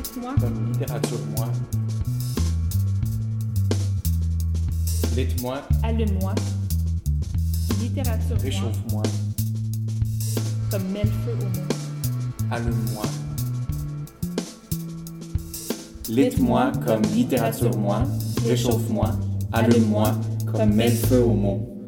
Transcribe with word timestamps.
Lit-moi. 0.00 0.34
Comme 0.40 0.72
littérature-moi. 0.72 1.48
Lit-moi. 5.14 5.62
Allume-moi. 5.82 6.34
Littérature-moi. 7.82 8.38
Réchauffe-moi. 8.42 9.02
Comme 10.70 10.84
mets 10.84 11.04
feu 11.04 11.36
au 11.38 11.44
monde. 11.44 11.72
Allume-moi. 12.50 13.04
Lit-moi 16.08 16.72
comme 16.86 17.02
littérature-moi. 17.14 18.02
Réchauffe-moi. 18.46 19.10
Allume-moi 19.52 20.14
comme 20.50 20.72
mets 20.72 20.90
feu 20.90 21.22
au 21.22 21.34
monde. 21.34 21.79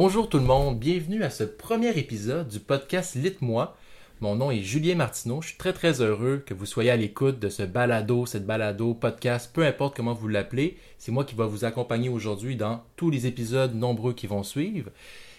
Bonjour 0.00 0.28
tout 0.28 0.38
le 0.38 0.44
monde, 0.44 0.78
bienvenue 0.78 1.24
à 1.24 1.28
ce 1.28 1.42
premier 1.42 1.98
épisode 1.98 2.46
du 2.46 2.60
podcast 2.60 3.16
Lit-moi. 3.16 3.76
Mon 4.20 4.36
nom 4.36 4.52
est 4.52 4.62
Julien 4.62 4.94
Martineau, 4.94 5.42
je 5.42 5.48
suis 5.48 5.56
très 5.56 5.72
très 5.72 6.00
heureux 6.00 6.40
que 6.46 6.54
vous 6.54 6.66
soyez 6.66 6.92
à 6.92 6.96
l'écoute 6.96 7.40
de 7.40 7.48
ce 7.48 7.64
balado, 7.64 8.24
cette 8.24 8.46
balado, 8.46 8.94
podcast, 8.94 9.50
peu 9.52 9.66
importe 9.66 9.96
comment 9.96 10.14
vous 10.14 10.28
l'appelez. 10.28 10.78
C'est 10.98 11.10
moi 11.10 11.24
qui 11.24 11.34
va 11.34 11.46
vous 11.46 11.64
accompagner 11.64 12.10
aujourd'hui 12.10 12.54
dans 12.54 12.84
tous 12.94 13.10
les 13.10 13.26
épisodes 13.26 13.74
nombreux 13.74 14.12
qui 14.12 14.28
vont 14.28 14.44
suivre. 14.44 14.92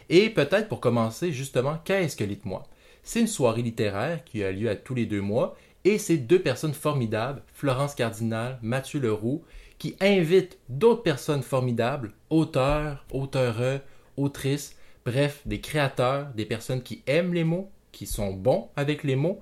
Et 0.10 0.30
peut-être 0.30 0.68
pour 0.68 0.82
commencer 0.82 1.32
justement, 1.32 1.78
qu'est-ce 1.86 2.18
que 2.18 2.26
Lit-moi? 2.26 2.68
C'est 3.02 3.22
une 3.22 3.28
soirée 3.28 3.62
littéraire 3.62 4.26
qui 4.26 4.44
a 4.44 4.52
lieu 4.52 4.70
à 4.70 4.76
tous 4.76 4.94
les 4.94 5.06
deux 5.06 5.22
mois 5.22 5.56
et 5.86 5.98
c'est 5.98 6.18
deux 6.18 6.42
personnes 6.42 6.74
formidables, 6.74 7.44
Florence 7.54 7.96
Cardinal, 7.96 8.60
Mathieu 8.62 9.00
Leroux, 9.00 9.42
qui 9.78 9.96
invitent 10.02 10.58
d'autres 10.68 11.04
personnes 11.04 11.44
formidables, 11.44 12.12
auteurs, 12.30 13.06
auteureux, 13.14 13.80
autrices, 14.20 14.76
bref, 15.06 15.42
des 15.46 15.62
créateurs, 15.62 16.28
des 16.36 16.46
personnes 16.46 16.84
qui 16.84 17.02
aiment 17.08 17.34
les 17.34 17.44
mots, 17.44 17.72
qui 17.92 18.06
sont 18.06 18.34
bons 18.34 18.70
avec 18.76 19.04
les 19.04 19.16
mots. 19.16 19.42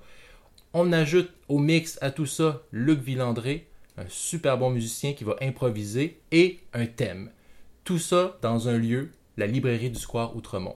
On 0.73 0.91
ajoute 0.91 1.31
au 1.47 1.59
mix 1.59 1.97
à 2.01 2.11
tout 2.11 2.25
ça 2.25 2.61
Luc 2.71 2.99
Villandré, 3.01 3.67
un 3.97 4.05
super 4.07 4.57
bon 4.57 4.69
musicien 4.69 5.13
qui 5.13 5.23
va 5.23 5.35
improviser, 5.41 6.19
et 6.31 6.59
un 6.73 6.85
thème. 6.85 7.31
Tout 7.83 7.99
ça 7.99 8.37
dans 8.41 8.69
un 8.69 8.77
lieu, 8.77 9.11
la 9.37 9.47
librairie 9.47 9.89
du 9.89 9.99
Square 9.99 10.35
Outremont. 10.35 10.75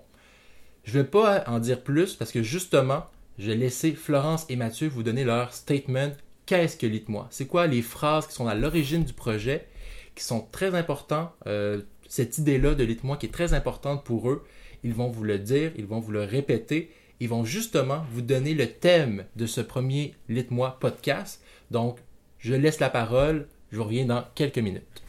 Je 0.83 0.97
ne 0.97 1.03
vais 1.03 1.09
pas 1.09 1.43
en 1.47 1.59
dire 1.59 1.83
plus 1.83 2.15
parce 2.15 2.31
que 2.31 2.41
justement, 2.41 3.05
je 3.37 3.47
vais 3.47 3.57
laisser 3.57 3.93
Florence 3.93 4.45
et 4.49 4.55
Mathieu 4.55 4.87
vous 4.87 5.03
donner 5.03 5.23
leur 5.23 5.53
statement. 5.53 6.11
Qu'est-ce 6.45 6.77
que 6.77 6.87
Lit-moi 6.87 7.27
C'est 7.29 7.47
quoi 7.47 7.67
les 7.67 7.81
phrases 7.81 8.27
qui 8.27 8.33
sont 8.33 8.47
à 8.47 8.55
l'origine 8.55 9.03
du 9.03 9.13
projet, 9.13 9.67
qui 10.15 10.23
sont 10.23 10.47
très 10.51 10.75
importants 10.75 11.31
euh, 11.47 11.81
cette 12.11 12.39
idée-là 12.39 12.75
de 12.75 12.83
Lit-moi 12.83 13.15
qui 13.15 13.27
est 13.27 13.29
très 13.29 13.53
importante 13.53 14.03
pour 14.03 14.29
eux. 14.29 14.45
Ils 14.83 14.93
vont 14.93 15.07
vous 15.07 15.23
le 15.23 15.39
dire, 15.39 15.71
ils 15.77 15.85
vont 15.85 16.01
vous 16.01 16.11
le 16.11 16.25
répéter, 16.25 16.91
ils 17.21 17.29
vont 17.29 17.45
justement 17.45 18.03
vous 18.11 18.21
donner 18.21 18.53
le 18.53 18.67
thème 18.67 19.23
de 19.37 19.45
ce 19.45 19.61
premier 19.61 20.13
Lit-moi 20.27 20.75
podcast. 20.81 21.41
Donc, 21.71 21.99
je 22.37 22.53
laisse 22.53 22.81
la 22.81 22.89
parole, 22.89 23.47
je 23.71 23.79
reviens 23.79 24.05
dans 24.05 24.25
quelques 24.35 24.57
minutes. 24.57 25.03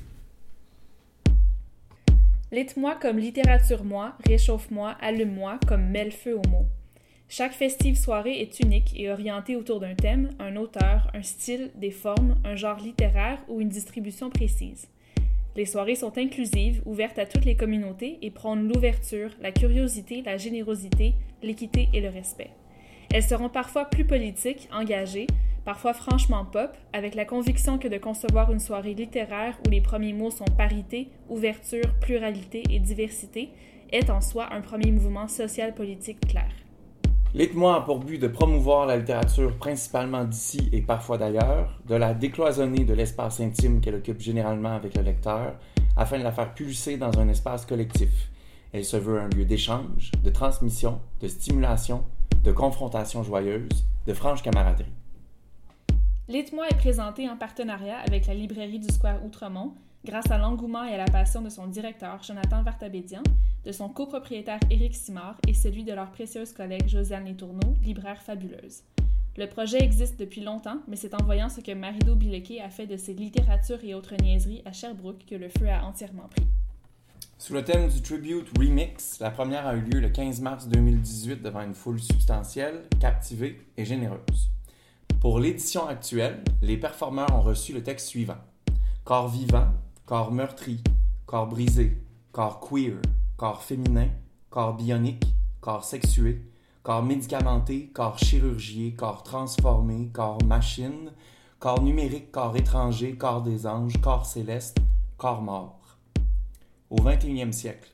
Lit-moi 2.52 2.94
comme 3.02 3.18
littérature-moi, 3.18 4.12
réchauffe-moi, 4.24 4.96
allume-moi 5.00 5.58
comme 5.66 5.88
mets 5.88 6.04
le 6.04 6.12
feu 6.12 6.36
au 6.36 6.48
mot. 6.48 6.66
Chaque 7.28 7.54
festive 7.54 7.98
soirée 7.98 8.40
est 8.40 8.60
unique 8.60 8.92
et 8.94 9.10
orientée 9.10 9.56
autour 9.56 9.80
d'un 9.80 9.96
thème, 9.96 10.30
un 10.38 10.54
auteur, 10.54 11.10
un 11.14 11.22
style, 11.24 11.72
des 11.74 11.90
formes, 11.90 12.36
un 12.44 12.54
genre 12.54 12.78
littéraire 12.78 13.42
ou 13.48 13.60
une 13.60 13.70
distribution 13.70 14.30
précise. 14.30 14.86
Les 15.54 15.66
soirées 15.66 15.96
sont 15.96 16.16
inclusives, 16.16 16.80
ouvertes 16.86 17.18
à 17.18 17.26
toutes 17.26 17.44
les 17.44 17.56
communautés 17.56 18.18
et 18.22 18.30
prônent 18.30 18.68
l'ouverture, 18.68 19.30
la 19.40 19.52
curiosité, 19.52 20.22
la 20.22 20.38
générosité, 20.38 21.14
l'équité 21.42 21.88
et 21.92 22.00
le 22.00 22.08
respect. 22.08 22.50
Elles 23.12 23.22
seront 23.22 23.50
parfois 23.50 23.84
plus 23.84 24.06
politiques, 24.06 24.68
engagées, 24.72 25.26
parfois 25.66 25.92
franchement 25.92 26.46
pop, 26.46 26.74
avec 26.94 27.14
la 27.14 27.26
conviction 27.26 27.78
que 27.78 27.88
de 27.88 27.98
concevoir 27.98 28.50
une 28.50 28.60
soirée 28.60 28.94
littéraire 28.94 29.58
où 29.66 29.70
les 29.70 29.82
premiers 29.82 30.14
mots 30.14 30.30
sont 30.30 30.46
parité, 30.56 31.08
ouverture, 31.28 31.94
pluralité 32.00 32.62
et 32.70 32.78
diversité 32.78 33.50
est 33.92 34.08
en 34.08 34.22
soi 34.22 34.48
un 34.52 34.62
premier 34.62 34.90
mouvement 34.90 35.28
social-politique 35.28 36.26
clair. 36.26 36.61
Lit-moi 37.34 37.76
a 37.76 37.80
pour 37.80 37.98
but 37.98 38.18
de 38.18 38.28
promouvoir 38.28 38.84
la 38.84 38.98
littérature 38.98 39.56
principalement 39.56 40.22
d'ici 40.24 40.68
et 40.70 40.82
parfois 40.82 41.16
d'ailleurs, 41.16 41.80
de 41.88 41.94
la 41.94 42.12
décloisonner 42.12 42.84
de 42.84 42.92
l'espace 42.92 43.40
intime 43.40 43.80
qu'elle 43.80 43.94
occupe 43.94 44.20
généralement 44.20 44.74
avec 44.74 44.94
le 44.94 45.02
lecteur, 45.02 45.54
afin 45.96 46.18
de 46.18 46.24
la 46.24 46.32
faire 46.32 46.52
pulser 46.52 46.98
dans 46.98 47.18
un 47.18 47.30
espace 47.30 47.64
collectif. 47.64 48.30
Elle 48.74 48.84
se 48.84 48.98
veut 48.98 49.18
un 49.18 49.30
lieu 49.30 49.46
d'échange, 49.46 50.10
de 50.22 50.28
transmission, 50.28 51.00
de 51.22 51.28
stimulation, 51.28 52.04
de 52.44 52.52
confrontation 52.52 53.22
joyeuse, 53.22 53.86
de 54.06 54.12
franche 54.12 54.42
camaraderie. 54.42 54.92
Lit-moi 56.28 56.68
est 56.68 56.76
présenté 56.76 57.30
en 57.30 57.38
partenariat 57.38 57.96
avec 58.06 58.26
la 58.26 58.34
librairie 58.34 58.78
du 58.78 58.88
Square 58.88 59.24
Outremont, 59.24 59.72
grâce 60.04 60.30
à 60.30 60.38
l'engouement 60.38 60.84
et 60.84 60.94
à 60.94 60.98
la 60.98 61.04
passion 61.04 61.42
de 61.42 61.48
son 61.48 61.66
directeur 61.66 62.22
Jonathan 62.22 62.62
Vartabédian, 62.62 63.22
de 63.64 63.72
son 63.72 63.88
copropriétaire 63.88 64.58
Éric 64.70 64.94
Simard 64.94 65.36
et 65.46 65.54
celui 65.54 65.84
de 65.84 65.92
leur 65.92 66.10
précieuse 66.10 66.52
collègue 66.52 66.88
Josiane 66.88 67.26
Letourneau, 67.26 67.76
libraire 67.82 68.20
fabuleuse. 68.20 68.82
Le 69.36 69.46
projet 69.46 69.82
existe 69.82 70.18
depuis 70.18 70.42
longtemps, 70.42 70.78
mais 70.88 70.96
c'est 70.96 71.14
en 71.14 71.24
voyant 71.24 71.48
ce 71.48 71.60
que 71.60 71.72
Marido 71.72 72.14
Bilequet 72.14 72.60
a 72.60 72.68
fait 72.68 72.86
de 72.86 72.96
ses 72.96 73.14
littératures 73.14 73.82
et 73.82 73.94
autres 73.94 74.14
niaiseries 74.20 74.62
à 74.66 74.72
Sherbrooke 74.72 75.24
que 75.24 75.36
le 75.36 75.48
feu 75.48 75.70
a 75.70 75.84
entièrement 75.84 76.28
pris. 76.28 76.46
Sous 77.38 77.54
le 77.54 77.64
thème 77.64 77.88
du 77.88 78.02
Tribute 78.02 78.46
Remix, 78.58 79.18
la 79.20 79.30
première 79.30 79.66
a 79.66 79.74
eu 79.74 79.80
lieu 79.80 80.00
le 80.00 80.10
15 80.10 80.40
mars 80.42 80.68
2018 80.68 81.42
devant 81.42 81.62
une 81.62 81.74
foule 81.74 82.00
substantielle, 82.00 82.82
captivée 83.00 83.60
et 83.76 83.84
généreuse. 83.84 84.50
Pour 85.20 85.40
l'édition 85.40 85.86
actuelle, 85.86 86.42
les 86.60 86.76
performeurs 86.76 87.34
ont 87.34 87.40
reçu 87.40 87.72
le 87.72 87.82
texte 87.82 88.08
suivant 88.08 88.38
Corps 89.04 89.28
vivant, 89.28 89.66
corps 90.12 90.30
meurtri, 90.30 90.82
corps 91.24 91.46
brisé, 91.46 91.96
corps 92.32 92.60
queer, 92.60 93.00
corps 93.38 93.62
féminin, 93.62 94.08
corps 94.50 94.76
bionique, 94.76 95.24
corps 95.62 95.84
sexué, 95.84 96.42
corps 96.82 97.02
médicamenté, 97.02 97.90
corps 97.94 98.18
chirurgié, 98.18 98.92
corps 98.92 99.22
transformé, 99.22 100.10
corps 100.12 100.44
machine, 100.44 101.12
corps 101.58 101.82
numérique, 101.82 102.30
corps 102.30 102.54
étranger, 102.54 103.16
corps 103.16 103.40
des 103.40 103.66
anges, 103.66 103.98
corps 104.02 104.26
céleste, 104.26 104.76
corps 105.16 105.40
mort. 105.40 105.96
Au 106.90 106.96
21e 106.96 107.52
siècle, 107.52 107.90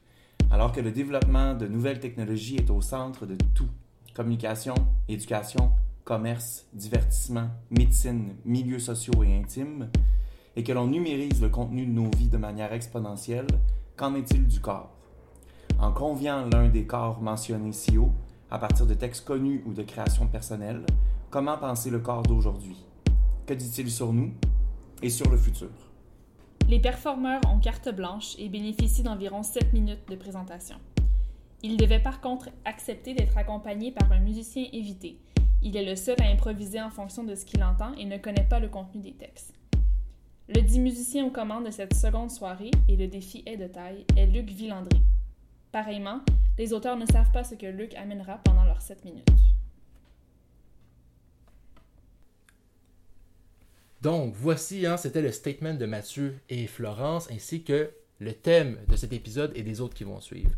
alors 0.50 0.72
que 0.72 0.80
le 0.80 0.90
développement 0.90 1.54
de 1.54 1.68
nouvelles 1.68 2.00
technologies 2.00 2.56
est 2.56 2.70
au 2.70 2.80
centre 2.80 3.26
de 3.26 3.36
tout, 3.54 3.70
communication, 4.12 4.74
éducation, 5.06 5.70
commerce, 6.02 6.66
divertissement, 6.72 7.50
médecine, 7.70 8.34
milieux 8.44 8.80
sociaux 8.80 9.22
et 9.22 9.36
intimes, 9.36 9.88
et 10.58 10.64
que 10.64 10.72
l'on 10.72 10.88
numérise 10.88 11.41
le 11.41 11.50
contenu 11.50 11.86
de 11.86 11.92
nos 11.92 12.10
vies 12.16 12.26
de 12.26 12.36
manière 12.36 12.72
exponentielle, 12.72 13.46
qu'en 13.96 14.16
est-il 14.16 14.44
du 14.48 14.58
corps? 14.58 14.91
En 15.78 15.92
conviant 15.92 16.46
l'un 16.46 16.69
des 16.69 16.84
corps 16.84 17.22
mentionnés 17.22 17.70
ci 17.70 17.96
haut, 17.96 18.10
à 18.50 18.58
partir 18.58 18.84
de 18.84 18.94
textes 18.94 19.24
connus 19.24 19.62
ou 19.66 19.72
de 19.72 19.84
créations 19.84 20.26
personnelles, 20.26 20.84
comment 21.30 21.56
penser 21.56 21.91
le 21.91 22.00
corps 22.00 22.24
d'aujourd'hui? 22.24 22.84
Que 23.46 23.54
dit-il 23.54 23.88
sur 23.88 24.12
nous 24.12 24.32
et 25.00 25.10
sur 25.10 25.30
le 25.30 25.36
futur? 25.36 25.70
Les 26.69 26.80
performeurs 26.80 27.42
ont 27.48 27.60
carte 27.60 27.94
blanche 27.94 28.34
et 28.36 28.48
bénéficient 28.48 29.04
d'environ 29.04 29.44
7 29.44 29.72
minutes 29.72 30.08
de 30.08 30.16
présentation. 30.16 30.78
Ils 31.62 31.76
devaient 31.76 32.02
par 32.02 32.20
contre 32.20 32.48
accepter 32.64 33.14
d'être 33.14 33.38
accompagnés 33.38 33.92
par 33.92 34.10
un 34.10 34.19
musicien 34.19 34.64
évité. 34.72 35.20
Il 35.62 35.76
est 35.76 35.88
le 35.88 35.94
seul 35.94 36.20
à 36.20 36.26
improviser 36.32 36.82
en 36.82 36.90
fonction 36.90 37.22
de 37.22 37.36
ce 37.36 37.44
qu'il 37.44 37.62
entend 37.62 37.94
et 37.94 38.04
ne 38.04 38.19
connaît 38.19 38.48
pas 38.48 38.58
le 38.58 38.69
contenu 38.69 39.00
des 39.00 39.14
textes. 39.14 39.54
Le 40.48 40.62
dit 40.62 40.81
musicien 40.81 41.26
aux 41.26 41.31
commandes 41.31 41.66
de 41.66 41.70
cette 41.70 41.94
seconde 41.94 42.31
soirée, 42.31 42.70
et 42.88 42.97
le 42.97 43.06
défi 43.06 43.42
est 43.44 43.59
de 43.59 43.66
taille, 43.66 44.06
est 44.16 44.25
Luc 44.25 44.48
Villandré. 44.48 44.98
Pareillement, 45.72 46.22
les 46.56 46.72
auteurs 46.72 46.97
ne 46.97 47.04
savent 47.04 47.31
pas 47.32 47.44
ce 47.44 47.54
que 47.54 47.66
Luc 47.66 47.94
amènera 47.97 48.40
pendant 48.43 48.64
leurs 48.64 48.81
7 48.81 49.05
minutes. 49.05 49.28
Donc, 54.00 54.32
voici, 54.34 54.87
hein, 54.87 54.96
c'était 54.96 55.20
le 55.20 55.32
statement 55.32 55.75
de 55.75 55.84
Mathieu 55.84 56.38
et 56.49 56.67
Florence, 56.67 57.31
ainsi 57.31 57.62
que 57.62 57.90
le 58.19 58.32
thème 58.32 58.78
de 58.88 58.96
cet 58.96 59.12
épisode 59.12 59.52
et 59.55 59.62
des 59.62 59.82
autres 59.82 59.94
qui 59.94 60.05
vont 60.05 60.20
suivre. 60.20 60.52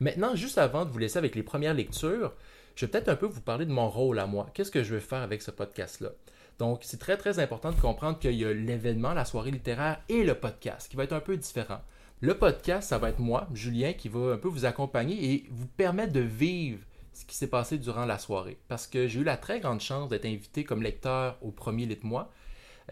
Maintenant, 0.00 0.34
juste 0.34 0.56
avant 0.56 0.86
de 0.86 0.90
vous 0.90 0.98
laisser 0.98 1.18
avec 1.18 1.34
les 1.34 1.42
premières 1.42 1.74
lectures, 1.74 2.32
je 2.76 2.86
vais 2.86 2.90
peut-être 2.90 3.10
un 3.10 3.16
peu 3.16 3.26
vous 3.26 3.42
parler 3.42 3.66
de 3.66 3.72
mon 3.72 3.90
rôle 3.90 4.18
à 4.18 4.26
moi. 4.26 4.48
Qu'est-ce 4.54 4.70
que 4.70 4.82
je 4.82 4.94
vais 4.94 5.00
faire 5.00 5.20
avec 5.20 5.42
ce 5.42 5.50
podcast-là? 5.50 6.12
Donc, 6.58 6.80
c'est 6.82 6.98
très, 6.98 7.16
très 7.16 7.38
important 7.38 7.72
de 7.72 7.80
comprendre 7.80 8.18
qu'il 8.18 8.34
y 8.34 8.44
a 8.44 8.52
l'événement, 8.52 9.12
la 9.12 9.24
soirée 9.24 9.50
littéraire 9.50 10.00
et 10.08 10.22
le 10.22 10.34
podcast 10.34 10.88
qui 10.88 10.96
va 10.96 11.04
être 11.04 11.12
un 11.12 11.20
peu 11.20 11.36
différent. 11.36 11.80
Le 12.20 12.38
podcast, 12.38 12.88
ça 12.88 12.98
va 12.98 13.10
être 13.10 13.18
moi, 13.18 13.48
Julien, 13.52 13.92
qui 13.92 14.08
va 14.08 14.32
un 14.32 14.38
peu 14.38 14.48
vous 14.48 14.64
accompagner 14.64 15.32
et 15.32 15.46
vous 15.50 15.66
permettre 15.66 16.12
de 16.12 16.20
vivre 16.20 16.78
ce 17.12 17.24
qui 17.24 17.36
s'est 17.36 17.48
passé 17.48 17.78
durant 17.78 18.04
la 18.04 18.18
soirée. 18.18 18.58
Parce 18.68 18.86
que 18.86 19.08
j'ai 19.08 19.20
eu 19.20 19.24
la 19.24 19.36
très 19.36 19.60
grande 19.60 19.80
chance 19.80 20.08
d'être 20.08 20.26
invité 20.26 20.64
comme 20.64 20.82
lecteur 20.82 21.38
au 21.42 21.50
premier 21.50 21.86
Lit 21.86 21.98
moi 22.02 22.30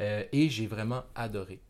euh, 0.00 0.24
et 0.32 0.48
j'ai 0.48 0.66
vraiment 0.66 1.02
adoré. 1.14 1.60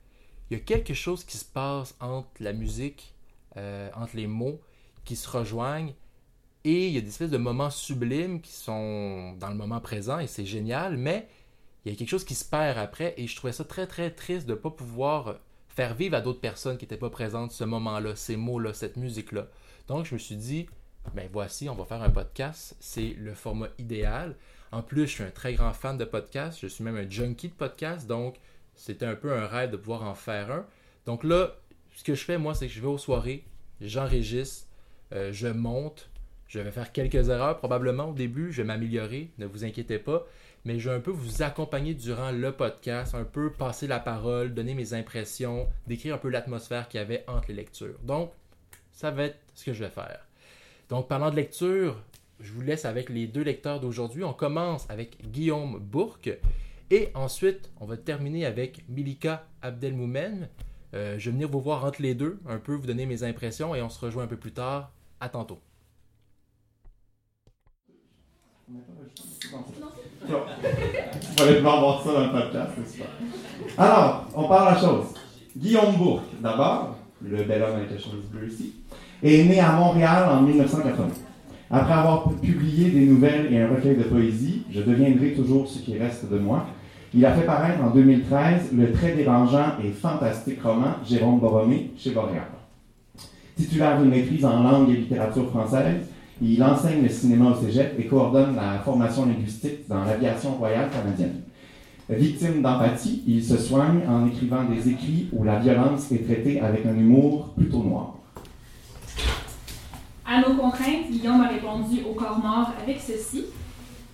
Il 0.50 0.58
y 0.58 0.60
a 0.60 0.62
quelque 0.62 0.94
chose 0.94 1.24
qui 1.24 1.38
se 1.38 1.44
passe 1.44 1.94
entre 2.00 2.28
la 2.40 2.52
musique, 2.52 3.14
euh, 3.56 3.90
entre 3.94 4.16
les 4.16 4.26
mots 4.26 4.60
qui 5.04 5.16
se 5.16 5.28
rejoignent 5.28 5.94
Et 6.64 6.88
il 6.88 6.92
y 6.92 6.98
a 6.98 7.00
des 7.00 7.08
espèces 7.08 7.30
de 7.30 7.38
moments 7.38 7.70
sublimes 7.70 8.40
qui 8.40 8.52
sont 8.52 9.32
dans 9.34 9.48
le 9.48 9.56
moment 9.56 9.80
présent 9.80 10.18
et 10.18 10.26
c'est 10.26 10.46
génial, 10.46 10.96
mais 10.96 11.28
il 11.84 11.92
y 11.92 11.94
a 11.94 11.98
quelque 11.98 12.08
chose 12.08 12.24
qui 12.24 12.34
se 12.34 12.44
perd 12.44 12.78
après 12.78 13.14
et 13.16 13.26
je 13.26 13.36
trouvais 13.36 13.52
ça 13.52 13.64
très 13.64 13.86
très 13.86 14.10
triste 14.10 14.46
de 14.46 14.52
ne 14.52 14.58
pas 14.58 14.70
pouvoir 14.70 15.40
faire 15.68 15.94
vivre 15.94 16.16
à 16.16 16.20
d'autres 16.20 16.40
personnes 16.40 16.76
qui 16.76 16.84
n'étaient 16.84 16.96
pas 16.96 17.10
présentes 17.10 17.52
ce 17.52 17.64
moment-là, 17.64 18.14
ces 18.14 18.36
mots-là, 18.36 18.74
cette 18.74 18.96
musique-là. 18.96 19.48
Donc 19.88 20.04
je 20.06 20.14
me 20.14 20.18
suis 20.18 20.36
dit, 20.36 20.66
ben 21.14 21.28
voici, 21.32 21.68
on 21.68 21.74
va 21.74 21.84
faire 21.84 22.02
un 22.02 22.10
podcast, 22.10 22.76
c'est 22.80 23.14
le 23.18 23.34
format 23.34 23.68
idéal. 23.78 24.36
En 24.70 24.82
plus, 24.82 25.06
je 25.06 25.12
suis 25.12 25.22
un 25.22 25.30
très 25.30 25.54
grand 25.54 25.72
fan 25.72 25.98
de 25.98 26.04
podcasts, 26.04 26.58
je 26.60 26.66
suis 26.66 26.84
même 26.84 26.96
un 26.96 27.08
junkie 27.08 27.48
de 27.48 27.54
podcasts, 27.54 28.06
donc 28.06 28.36
c'était 28.74 29.06
un 29.06 29.14
peu 29.14 29.32
un 29.32 29.46
rêve 29.46 29.70
de 29.70 29.76
pouvoir 29.76 30.02
en 30.04 30.14
faire 30.14 30.50
un. 30.50 30.66
Donc 31.06 31.24
là, 31.24 31.56
ce 31.94 32.04
que 32.04 32.14
je 32.14 32.24
fais, 32.24 32.38
moi, 32.38 32.54
c'est 32.54 32.68
que 32.68 32.72
je 32.72 32.80
vais 32.80 32.86
aux 32.86 32.98
soirées, 32.98 33.44
j'enregistre, 33.80 34.66
euh, 35.12 35.32
je 35.32 35.48
monte, 35.48 36.08
je 36.46 36.58
vais 36.58 36.70
faire 36.70 36.92
quelques 36.92 37.28
erreurs 37.28 37.58
probablement 37.58 38.10
au 38.10 38.12
début, 38.14 38.52
je 38.52 38.62
vais 38.62 38.66
m'améliorer, 38.66 39.30
ne 39.38 39.46
vous 39.46 39.64
inquiétez 39.64 39.98
pas, 39.98 40.26
mais 40.64 40.78
je 40.78 40.90
vais 40.90 40.96
un 40.96 41.00
peu 41.00 41.10
vous 41.10 41.42
accompagner 41.42 41.94
durant 41.94 42.30
le 42.30 42.52
podcast, 42.52 43.14
un 43.14 43.24
peu 43.24 43.52
passer 43.52 43.86
la 43.86 43.98
parole, 43.98 44.54
donner 44.54 44.74
mes 44.74 44.94
impressions, 44.94 45.68
décrire 45.86 46.14
un 46.14 46.18
peu 46.18 46.28
l'atmosphère 46.28 46.88
qu'il 46.88 46.98
y 46.98 47.02
avait 47.02 47.24
entre 47.26 47.48
les 47.48 47.54
lectures. 47.54 47.98
Donc, 48.02 48.32
ça 48.92 49.10
va 49.10 49.24
être 49.24 49.38
ce 49.54 49.64
que 49.64 49.72
je 49.72 49.84
vais 49.84 49.90
faire. 49.90 50.26
Donc, 50.88 51.08
parlant 51.08 51.30
de 51.30 51.36
lecture, 51.36 52.02
je 52.40 52.52
vous 52.52 52.60
laisse 52.60 52.84
avec 52.84 53.08
les 53.08 53.26
deux 53.26 53.42
lecteurs 53.42 53.80
d'aujourd'hui. 53.80 54.24
On 54.24 54.34
commence 54.34 54.88
avec 54.90 55.30
Guillaume 55.30 55.78
Bourque 55.78 56.30
et 56.90 57.08
ensuite, 57.14 57.70
on 57.80 57.86
va 57.86 57.96
terminer 57.96 58.44
avec 58.44 58.86
Milika 58.88 59.46
Abdelmoumen. 59.62 60.48
Euh, 60.94 61.18
je 61.18 61.30
vais 61.30 61.32
venir 61.32 61.48
vous 61.48 61.60
voir 61.60 61.84
entre 61.84 62.02
les 62.02 62.14
deux, 62.14 62.38
un 62.46 62.58
peu 62.58 62.74
vous 62.74 62.86
donner 62.86 63.06
mes 63.06 63.22
impressions 63.22 63.74
et 63.74 63.80
on 63.80 63.88
se 63.88 63.98
rejoint 63.98 64.24
un 64.24 64.28
peu 64.28 64.36
plus 64.36 64.52
tard. 64.52 64.92
À 65.18 65.28
tantôt. 65.28 65.60
Vous 70.24 71.42
allez 71.42 71.56
devoir 71.56 71.80
voir 71.80 72.02
ça 72.02 72.12
dans 72.12 72.24
le 72.26 72.30
podcast, 72.30 72.70
c'est 72.76 72.92
super. 72.92 73.08
Alors, 73.76 74.28
on 74.34 74.44
parle 74.44 74.68
à 74.68 74.74
la 74.74 74.80
chose. 74.80 75.06
Guillaume 75.56 75.96
Bourque, 75.96 76.40
d'abord, 76.40 76.96
le 77.22 77.42
bel 77.42 77.62
homme 77.62 77.76
avec 77.76 77.90
la 77.90 77.98
chemise 77.98 78.26
bleue 78.30 78.48
ici, 78.48 78.74
est 79.22 79.44
né 79.44 79.60
à 79.60 79.72
Montréal 79.72 80.28
en 80.30 80.42
1980. 80.42 81.08
Après 81.70 81.92
avoir 81.92 82.28
publié 82.30 82.90
des 82.90 83.06
nouvelles 83.06 83.52
et 83.52 83.60
un 83.60 83.68
recueil 83.68 83.96
de 83.96 84.04
poésie, 84.04 84.62
Je 84.70 84.82
deviendrai 84.82 85.32
toujours 85.32 85.68
ce 85.68 85.78
qui 85.78 85.98
reste 85.98 86.30
de 86.30 86.38
moi, 86.38 86.66
il 87.14 87.24
a 87.26 87.32
fait 87.34 87.44
paraître 87.44 87.82
en 87.82 87.90
2013 87.90 88.72
le 88.72 88.90
très 88.92 89.12
dérangeant 89.12 89.76
et 89.84 89.90
fantastique 89.90 90.62
roman 90.62 90.94
Jérôme 91.06 91.40
Borromé 91.40 91.90
chez 91.96 92.12
Boréal. 92.12 92.46
Titulaire 93.54 94.00
d'une 94.00 94.10
maîtrise 94.10 94.44
en 94.46 94.62
langue 94.62 94.88
et 94.88 94.96
littérature 94.96 95.50
française, 95.50 96.06
il 96.42 96.62
enseigne 96.62 97.02
le 97.02 97.08
cinéma 97.08 97.50
au 97.50 97.54
cégep 97.54 97.94
et 97.98 98.06
coordonne 98.06 98.56
la 98.56 98.80
formation 98.80 99.26
linguistique 99.26 99.88
dans 99.88 100.04
l'aviation 100.04 100.54
royale 100.56 100.90
canadienne. 100.90 101.42
Victime 102.10 102.62
d'empathie, 102.62 103.22
il 103.26 103.42
se 103.44 103.56
soigne 103.56 104.00
en 104.08 104.26
écrivant 104.26 104.64
des 104.64 104.88
écrits 104.88 105.28
où 105.32 105.44
la 105.44 105.60
violence 105.60 106.10
est 106.10 106.24
traitée 106.24 106.60
avec 106.60 106.84
un 106.84 106.96
humour 106.96 107.50
plutôt 107.56 107.82
noir. 107.82 108.14
À 110.26 110.40
nos 110.40 110.56
contraintes, 110.56 111.10
Guillaume 111.10 111.40
a 111.42 111.48
répondu 111.48 112.02
au 112.08 112.14
corps 112.14 112.38
mort 112.38 112.72
avec 112.82 113.00
ceci. 113.00 113.44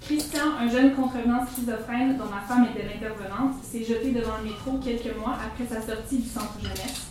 Christian, 0.03 0.57
un 0.61 0.69
jeune 0.69 0.95
contrevenant 0.95 1.47
schizophrène 1.47 2.19
dont 2.19 2.25
ma 2.25 2.41
femme 2.43 2.67
était 2.71 2.87
l'intervenante, 2.87 3.55
s'est 3.63 3.85
jeté 3.85 4.13
devant 4.13 4.37
le 4.43 4.51
métro 4.51 4.79
quelques 4.85 5.17
mois 5.19 5.37
après 5.45 5.67
sa 5.67 5.81
sortie 5.81 6.19
du 6.19 6.29
centre 6.29 6.59
jeunesse. 6.63 7.09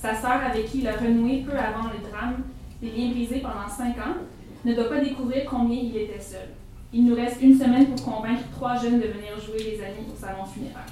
Sa 0.00 0.14
sœur, 0.14 0.40
avec 0.48 0.70
qui 0.70 0.78
il 0.78 0.88
a 0.88 0.96
renoué 0.96 1.44
peu 1.46 1.52
avant 1.52 1.88
le 1.88 2.08
drame, 2.08 2.36
des 2.80 2.90
liens 2.90 3.10
brisés 3.10 3.40
pendant 3.40 3.68
cinq 3.68 3.98
ans, 3.98 4.16
ne 4.64 4.74
doit 4.74 4.88
pas 4.88 5.00
découvrir 5.00 5.44
combien 5.48 5.80
il 5.80 5.96
était 5.96 6.20
seul. 6.20 6.48
Il 6.92 7.06
nous 7.06 7.14
reste 7.14 7.40
une 7.40 7.56
semaine 7.58 7.86
pour 7.94 8.04
convaincre 8.04 8.42
trois 8.52 8.76
jeunes 8.76 9.00
de 9.00 9.06
venir 9.06 9.38
jouer 9.40 9.58
les 9.62 9.80
amis 9.82 10.06
au 10.12 10.16
salon 10.20 10.44
funéraire. 10.44 10.86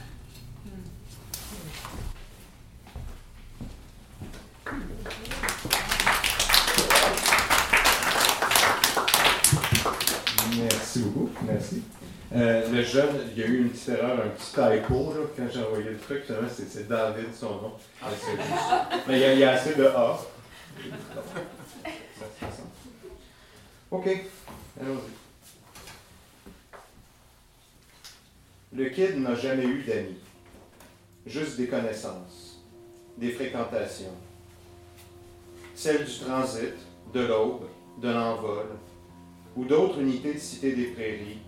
Merci 10.56 11.00
beaucoup, 11.00 11.30
merci. 11.46 11.82
Euh, 12.34 12.68
le 12.70 12.82
jeune, 12.82 13.16
il 13.34 13.38
y 13.40 13.44
a 13.44 13.46
eu 13.46 13.58
une 13.62 13.70
petite 13.70 13.88
erreur, 13.88 14.18
un 14.24 14.28
petit 14.28 14.46
typo 14.52 15.14
là, 15.14 15.20
quand 15.36 15.44
j'ai 15.52 15.62
envoyé 15.64 15.84
le 15.90 15.98
truc. 15.98 16.24
Finalement, 16.26 16.48
c'est, 16.54 16.68
c'est 16.70 16.86
David 16.88 17.34
son 17.34 17.46
nom. 17.50 17.72
Juste- 18.10 18.26
mais 19.06 19.14
il 19.16 19.20
y, 19.20 19.24
a, 19.24 19.32
il 19.34 19.38
y 19.40 19.44
a 19.44 19.52
assez 19.52 19.74
de 19.74 19.86
A. 19.86 20.18
OK, 23.90 24.06
allons-y. 24.78 25.12
Le 28.76 28.90
kid 28.90 29.18
n'a 29.18 29.34
jamais 29.34 29.64
eu 29.64 29.82
d'amis, 29.82 30.18
juste 31.24 31.56
des 31.56 31.68
connaissances, 31.68 32.62
des 33.16 33.30
fréquentations. 33.30 34.12
Celles 35.74 36.04
du 36.04 36.18
transit, 36.18 36.74
de 37.14 37.20
l'aube, 37.20 37.64
de 38.02 38.10
l'envol, 38.10 38.66
ou 39.56 39.64
d'autres 39.64 40.00
unités 40.00 40.34
de 40.34 40.38
Cité 40.38 40.74
des 40.74 40.88
Prairies, 40.88 41.38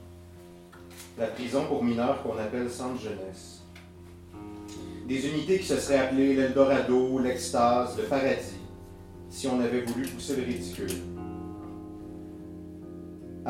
la 1.19 1.27
prison 1.27 1.67
pour 1.67 1.85
mineurs 1.85 2.23
qu'on 2.23 2.39
appelle 2.39 2.71
centre 2.71 2.99
jeunesse. 2.99 3.61
Des 5.07 5.29
unités 5.29 5.59
qui 5.59 5.67
se 5.67 5.77
seraient 5.79 5.99
appelées 5.99 6.37
l'Eldorado, 6.37 7.19
l'Extase, 7.19 7.99
le 7.99 8.05
Paradis, 8.05 8.57
si 9.29 9.47
on 9.47 9.61
avait 9.61 9.83
voulu 9.83 10.09
pousser 10.09 10.37
le 10.37 10.45
ridicule. 10.45 11.10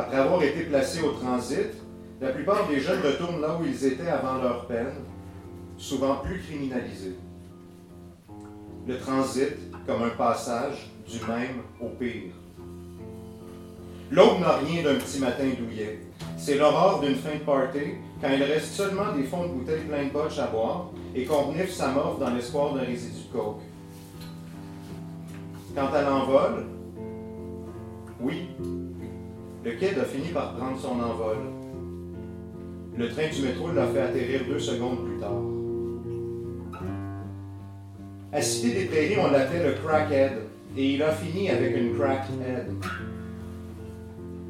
Après 0.00 0.16
avoir 0.16 0.42
été 0.42 0.62
placés 0.62 1.02
au 1.02 1.10
transit, 1.10 1.74
la 2.22 2.30
plupart 2.30 2.66
des 2.68 2.80
jeunes 2.80 3.02
retournent 3.02 3.42
là 3.42 3.58
où 3.60 3.66
ils 3.66 3.84
étaient 3.84 4.08
avant 4.08 4.40
leur 4.40 4.66
peine, 4.66 4.94
souvent 5.76 6.16
plus 6.16 6.38
criminalisés. 6.38 7.18
Le 8.88 8.98
transit 8.98 9.58
comme 9.86 10.02
un 10.02 10.16
passage 10.16 10.90
du 11.06 11.18
même 11.26 11.60
au 11.82 11.90
pire. 11.90 12.32
L'aube 14.10 14.40
n'a 14.40 14.56
rien 14.56 14.82
d'un 14.82 14.94
petit 14.94 15.18
matin 15.18 15.44
douillet. 15.58 16.00
C'est 16.38 16.56
l'aurore 16.56 17.00
d'une 17.00 17.16
fin 17.16 17.34
de 17.34 17.44
party 17.44 17.96
quand 18.22 18.30
il 18.30 18.42
reste 18.42 18.72
seulement 18.72 19.12
des 19.14 19.24
fonds 19.24 19.48
de 19.48 19.52
bouteilles 19.52 19.84
pleins 19.84 20.06
de 20.06 20.10
botches 20.10 20.38
à 20.38 20.46
boire 20.46 20.92
et 21.14 21.26
qu'on 21.26 21.42
renifle 21.42 21.72
sa 21.72 21.88
morve 21.88 22.18
dans 22.18 22.30
l'espoir 22.30 22.72
d'un 22.72 22.84
résidu 22.84 23.18
de 23.28 23.38
coke. 23.38 23.60
Quant 25.74 25.92
à 25.92 26.02
l'envol, 26.02 26.64
oui, 28.22 28.48
le 29.64 29.72
kid 29.72 29.98
a 29.98 30.04
fini 30.04 30.28
par 30.28 30.54
prendre 30.56 30.78
son 30.78 31.00
envol. 31.00 31.36
Le 32.96 33.08
train 33.08 33.28
du 33.34 33.42
métro 33.42 33.72
l'a 33.72 33.86
fait 33.86 34.00
atterrir 34.00 34.40
deux 34.48 34.58
secondes 34.58 35.04
plus 35.04 35.18
tard. 35.18 35.42
À 38.32 38.40
Cité 38.40 38.80
des 38.80 38.84
Prairies, 38.86 39.16
on 39.18 39.30
l'appelait 39.30 39.64
le 39.64 39.72
crackhead, 39.74 40.32
et 40.76 40.94
il 40.94 41.02
a 41.02 41.12
fini 41.12 41.50
avec 41.50 41.76
une 41.76 41.94
crackhead. 41.94 42.72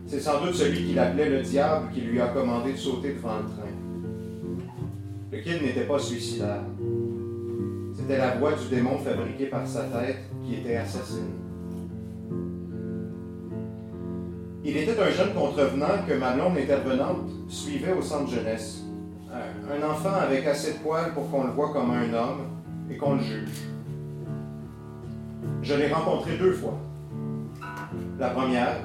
C'est 0.06 0.20
sans 0.20 0.44
doute 0.44 0.54
celui 0.54 0.84
qu'il 0.84 0.99
appelait 0.99 1.30
le 1.30 1.42
diable 1.42 1.88
qui 1.92 2.02
lui 2.02 2.20
a 2.20 2.28
commandé 2.28 2.73
de 2.73 2.76
sauter 2.76 3.14
devant 3.14 3.38
le 3.38 3.44
train. 3.44 4.66
Le 5.32 5.38
kid 5.38 5.62
n'était 5.62 5.87
pas 5.87 5.99
suicidaire. 5.99 6.62
C'était 7.96 8.18
la 8.18 8.37
voix 8.37 8.52
du 8.52 8.75
démon 8.75 8.99
fabriquée 8.99 9.46
par 9.46 9.66
sa 9.66 9.82
tête 9.84 10.18
qui 10.44 10.54
était 10.54 10.76
assassine. 10.76 11.39
Il 14.64 14.76
était 14.76 14.98
un 15.00 15.10
jeune 15.10 15.32
contrevenant 15.34 16.04
que 16.06 16.12
ma 16.14 16.32
blonde 16.32 16.56
intervenante 16.58 17.28
suivait 17.48 17.92
au 17.92 18.02
centre 18.02 18.30
jeunesse. 18.30 18.82
Un- 19.32 19.72
Un 19.72 19.88
enfant 19.90 20.12
avec 20.20 20.46
assez 20.46 20.72
de 20.74 20.78
poils 20.78 21.12
pour 21.14 21.30
qu'on 21.30 21.44
le 21.44 21.50
voie 21.52 21.72
comme 21.72 21.90
un 21.92 22.12
homme 22.12 22.40
et 22.90 22.96
qu'on 22.96 23.14
le 23.14 23.20
juge. 23.22 23.48
Je 25.62 25.74
l'ai 25.74 25.88
rencontré 25.92 26.36
deux 26.36 26.52
fois. 26.52 26.76
La 28.18 28.30
première, 28.30 28.76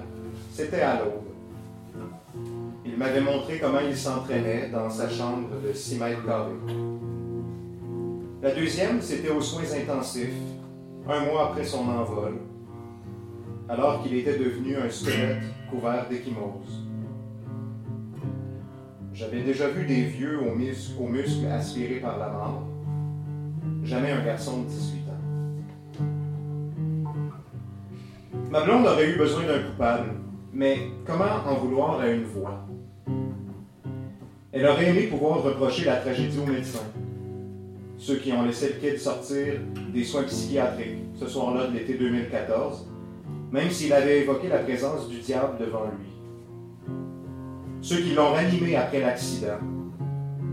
c'était 0.51 0.81
à 0.81 0.99
l'aube. 0.99 1.23
Il 2.85 2.97
m'avait 2.97 3.21
montré 3.21 3.59
comment 3.59 3.79
il 3.79 3.95
s'entraînait 3.97 4.69
dans 4.71 4.89
sa 4.89 5.09
chambre 5.09 5.49
de 5.65 5.73
6 5.73 5.97
mètres 5.97 6.25
carrés. 6.25 6.51
La 8.41 8.51
deuxième, 8.53 9.01
c'était 9.01 9.29
aux 9.29 9.41
soins 9.41 9.63
intensifs, 9.75 10.29
un 11.09 11.19
mois 11.25 11.47
après 11.49 11.63
son 11.63 11.87
envol, 11.89 12.35
alors 13.69 14.01
qu'il 14.03 14.15
était 14.15 14.37
devenu 14.37 14.75
un 14.77 14.89
squelette 14.89 15.41
couvert 15.69 16.07
d'échymose. 16.09 16.85
J'avais 19.13 19.41
déjà 19.43 19.69
vu 19.69 19.85
des 19.85 20.03
vieux 20.03 20.39
aux, 20.41 20.53
mus- 20.55 20.93
aux 20.99 21.07
muscles 21.07 21.47
aspirés 21.47 21.99
par 22.01 22.17
la 22.19 22.29
mort, 22.29 22.63
jamais 23.83 24.11
un 24.11 24.23
garçon 24.25 24.63
de 24.63 24.67
18 24.67 24.99
ans. 25.09 26.01
Ma 28.51 28.63
blonde 28.63 28.85
aurait 28.85 29.09
eu 29.09 29.17
besoin 29.17 29.43
d'un 29.45 29.59
coupable, 29.59 30.09
mais 30.53 30.77
comment 31.05 31.23
en 31.47 31.55
vouloir 31.55 31.99
à 31.99 32.07
une 32.09 32.23
voix? 32.23 32.65
Elle 34.51 34.65
aurait 34.67 34.89
aimé 34.89 35.07
pouvoir 35.07 35.43
reprocher 35.43 35.85
la 35.85 35.97
tragédie 35.97 36.37
aux 36.39 36.45
médecins, 36.49 36.85
ceux 37.97 38.17
qui 38.17 38.31
ont 38.31 38.43
laissé 38.43 38.73
le 38.73 38.79
kid 38.89 38.99
sortir 38.99 39.55
des 39.93 40.03
soins 40.03 40.23
psychiatriques 40.23 40.99
ce 41.15 41.27
soir-là 41.27 41.67
de 41.67 41.73
l'été 41.77 41.95
2014, 41.97 42.87
même 43.51 43.69
s'il 43.69 43.93
avait 43.93 44.21
évoqué 44.21 44.47
la 44.49 44.59
présence 44.59 45.07
du 45.09 45.19
diable 45.19 45.57
devant 45.59 45.85
lui. 45.85 46.15
Ceux 47.81 47.97
qui 47.97 48.13
l'ont 48.13 48.33
ranimé 48.33 48.75
après 48.75 49.01
l'accident, 49.01 49.59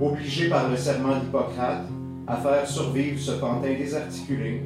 obligés 0.00 0.49
par 0.49 0.68
le 0.68 0.76
serment 0.76 1.18
d'Hippocrate 1.18 1.87
à 2.26 2.37
faire 2.37 2.66
survivre 2.66 3.18
ce 3.18 3.32
pantin 3.32 3.72
désarticulé 3.72 4.62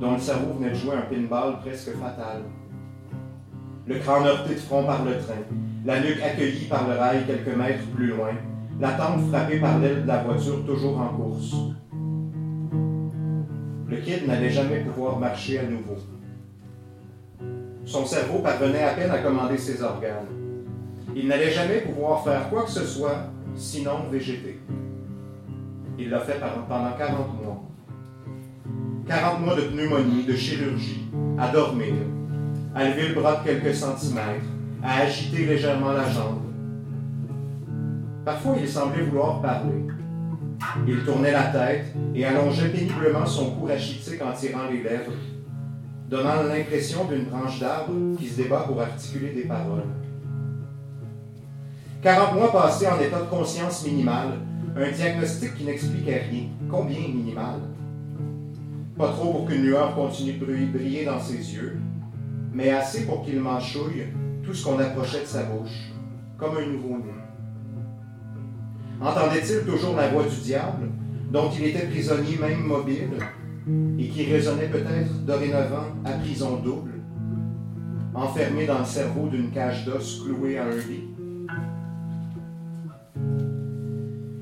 dont 0.00 0.12
le 0.12 0.18
cerveau 0.18 0.54
venait 0.54 0.70
de 0.70 0.74
jouer 0.74 0.96
un 0.96 1.02
pinball 1.02 1.60
presque 1.60 1.92
fatal. 1.92 2.42
Le 3.86 3.98
crâne 3.98 4.26
heurté 4.26 4.54
de 4.54 4.60
front 4.60 4.84
par 4.84 5.04
le 5.04 5.12
train, 5.12 5.42
la 5.84 6.00
nuque 6.00 6.22
accueillie 6.22 6.66
par 6.66 6.86
le 6.88 6.94
rail 6.94 7.24
quelques 7.26 7.56
mètres 7.56 7.86
plus 7.94 8.08
loin, 8.08 8.32
la 8.80 8.92
tente 8.92 9.28
frappée 9.28 9.60
par 9.60 9.78
l'aile 9.78 10.02
de 10.02 10.08
la 10.08 10.22
voiture 10.22 10.64
toujours 10.66 10.98
en 11.00 11.08
course. 11.08 11.54
Le 13.88 13.96
kid 13.98 14.26
n'allait 14.26 14.50
jamais 14.50 14.80
pouvoir 14.80 15.18
marcher 15.18 15.58
à 15.58 15.64
nouveau. 15.64 15.96
Son 17.92 18.06
cerveau 18.06 18.38
parvenait 18.38 18.84
à 18.84 18.94
peine 18.94 19.10
à 19.10 19.18
commander 19.18 19.58
ses 19.58 19.82
organes. 19.82 20.24
Il 21.14 21.28
n'allait 21.28 21.50
jamais 21.50 21.82
pouvoir 21.82 22.24
faire 22.24 22.48
quoi 22.48 22.62
que 22.62 22.70
ce 22.70 22.86
soit, 22.86 23.26
sinon 23.54 24.08
végéter. 24.10 24.58
Il 25.98 26.08
l'a 26.08 26.20
fait 26.20 26.40
pendant 26.40 26.96
40 26.96 27.42
mois. 27.42 27.62
40 29.06 29.40
mois 29.42 29.56
de 29.56 29.60
pneumonie, 29.60 30.24
de 30.24 30.34
chirurgie, 30.34 31.02
à 31.38 31.48
dormir, 31.48 31.92
à 32.74 32.88
lever 32.88 33.08
le 33.08 33.14
bras 33.20 33.42
de 33.42 33.44
quelques 33.44 33.74
centimètres, 33.74 34.46
à 34.82 35.02
agiter 35.02 35.44
légèrement 35.44 35.92
la 35.92 36.08
jambe. 36.08 36.40
Parfois, 38.24 38.54
il 38.58 38.68
semblait 38.70 39.02
vouloir 39.02 39.42
parler. 39.42 39.84
Il 40.88 41.04
tournait 41.04 41.32
la 41.32 41.48
tête 41.48 41.94
et 42.14 42.24
allongeait 42.24 42.70
péniblement 42.70 43.26
son 43.26 43.50
cou 43.50 43.66
rachitique 43.66 44.22
en 44.22 44.32
tirant 44.32 44.70
les 44.70 44.82
lèvres, 44.82 45.12
donnant 46.12 46.42
l'impression 46.42 47.06
d'une 47.06 47.24
branche 47.24 47.58
d'arbre 47.58 47.94
qui 48.18 48.28
se 48.28 48.42
débat 48.42 48.64
pour 48.66 48.78
articuler 48.82 49.32
des 49.32 49.44
paroles. 49.44 49.86
40 52.02 52.34
mois 52.34 52.52
passés 52.52 52.86
en 52.86 53.00
état 53.00 53.20
de 53.20 53.30
conscience 53.30 53.86
minimale, 53.86 54.40
un 54.76 54.90
diagnostic 54.90 55.54
qui 55.54 55.64
n'expliquait 55.64 56.26
rien. 56.30 56.48
Combien 56.70 56.98
minimal 56.98 57.60
Pas 58.98 59.08
trop 59.08 59.32
pour 59.32 59.46
qu'une 59.46 59.62
lueur 59.62 59.94
continue 59.94 60.34
de 60.34 60.66
briller 60.66 61.06
dans 61.06 61.18
ses 61.18 61.54
yeux, 61.54 61.78
mais 62.52 62.68
assez 62.68 63.06
pour 63.06 63.24
qu'il 63.24 63.40
mâchouille 63.40 64.08
tout 64.44 64.52
ce 64.52 64.66
qu'on 64.66 64.78
approchait 64.78 65.20
de 65.20 65.26
sa 65.26 65.44
bouche, 65.44 65.92
comme 66.36 66.58
un 66.58 66.66
nouveau-né. 66.66 67.14
Entendait-il 69.00 69.64
toujours 69.64 69.96
la 69.96 70.08
voix 70.08 70.24
du 70.24 70.36
diable, 70.42 70.90
dont 71.30 71.50
il 71.58 71.68
était 71.68 71.86
prisonnier 71.86 72.36
même 72.38 72.64
mobile, 72.64 73.16
et 73.98 74.08
qui 74.08 74.24
résonnait 74.24 74.68
peut-être 74.68 75.24
dorénavant 75.24 75.86
à 76.04 76.12
prison 76.12 76.56
double, 76.56 76.94
enfermé 78.14 78.66
dans 78.66 78.80
le 78.80 78.84
cerveau 78.84 79.28
d'une 79.28 79.50
cage 79.50 79.84
d'os 79.84 80.22
clouée 80.24 80.58
à 80.58 80.64
un 80.64 80.76
lit 80.76 81.08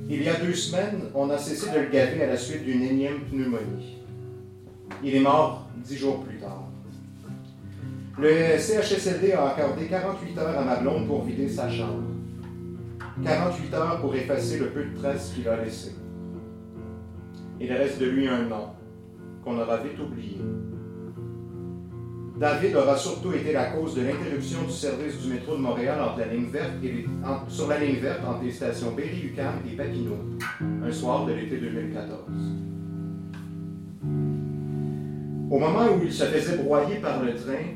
Il 0.08 0.22
y 0.22 0.28
a 0.28 0.34
deux 0.34 0.54
semaines, 0.54 1.02
on 1.14 1.30
a 1.30 1.38
cessé 1.38 1.70
de 1.70 1.78
le 1.78 1.90
gaver 1.90 2.24
à 2.24 2.28
la 2.28 2.36
suite 2.36 2.64
d'une 2.64 2.82
énième 2.82 3.20
pneumonie. 3.30 3.98
Il 5.04 5.14
est 5.14 5.20
mort 5.20 5.68
dix 5.76 5.96
jours 5.96 6.24
plus 6.24 6.38
tard. 6.38 6.64
Le 8.18 8.58
CHSLD 8.58 9.32
a 9.32 9.50
accordé 9.50 9.86
48 9.86 10.38
heures 10.38 10.58
à 10.58 10.64
ma 10.64 10.76
pour 11.06 11.24
vider 11.24 11.48
sa 11.48 11.70
chambre. 11.70 12.02
48 13.22 13.74
heures 13.74 14.00
pour 14.00 14.14
effacer 14.14 14.58
le 14.58 14.70
peu 14.70 14.84
de 14.84 14.98
traces 14.98 15.32
qu'il 15.34 15.48
a 15.48 15.62
laissé. 15.62 15.92
Il 17.60 17.72
reste 17.72 18.00
de 18.00 18.06
lui 18.06 18.26
un 18.26 18.42
nom 18.42 18.68
qu'on 19.44 19.58
aura 19.58 19.78
vite 19.78 19.98
oublié. 19.98 20.38
David 22.40 22.74
aura 22.74 22.96
surtout 22.96 23.32
été 23.34 23.52
la 23.52 23.66
cause 23.66 23.94
de 23.96 24.00
l'interruption 24.00 24.62
du 24.62 24.72
service 24.72 25.20
du 25.20 25.34
métro 25.34 25.56
de 25.56 25.60
Montréal 25.60 25.98
sur 27.48 27.68
la 27.68 27.78
ligne 27.78 28.00
verte 28.00 28.20
entre 28.26 28.44
les 28.44 28.50
stations 28.50 28.92
Berry-UQAM 28.92 29.56
et 29.70 29.76
Papineau, 29.76 30.16
un 30.82 30.90
soir 30.90 31.26
de 31.26 31.34
l'été 31.34 31.58
2014. 31.58 32.20
Au 35.50 35.58
moment 35.58 35.84
où 35.94 36.02
il 36.02 36.12
se 36.12 36.24
faisait 36.24 36.62
broyer 36.62 36.96
par 36.96 37.22
le 37.22 37.34
train, 37.34 37.74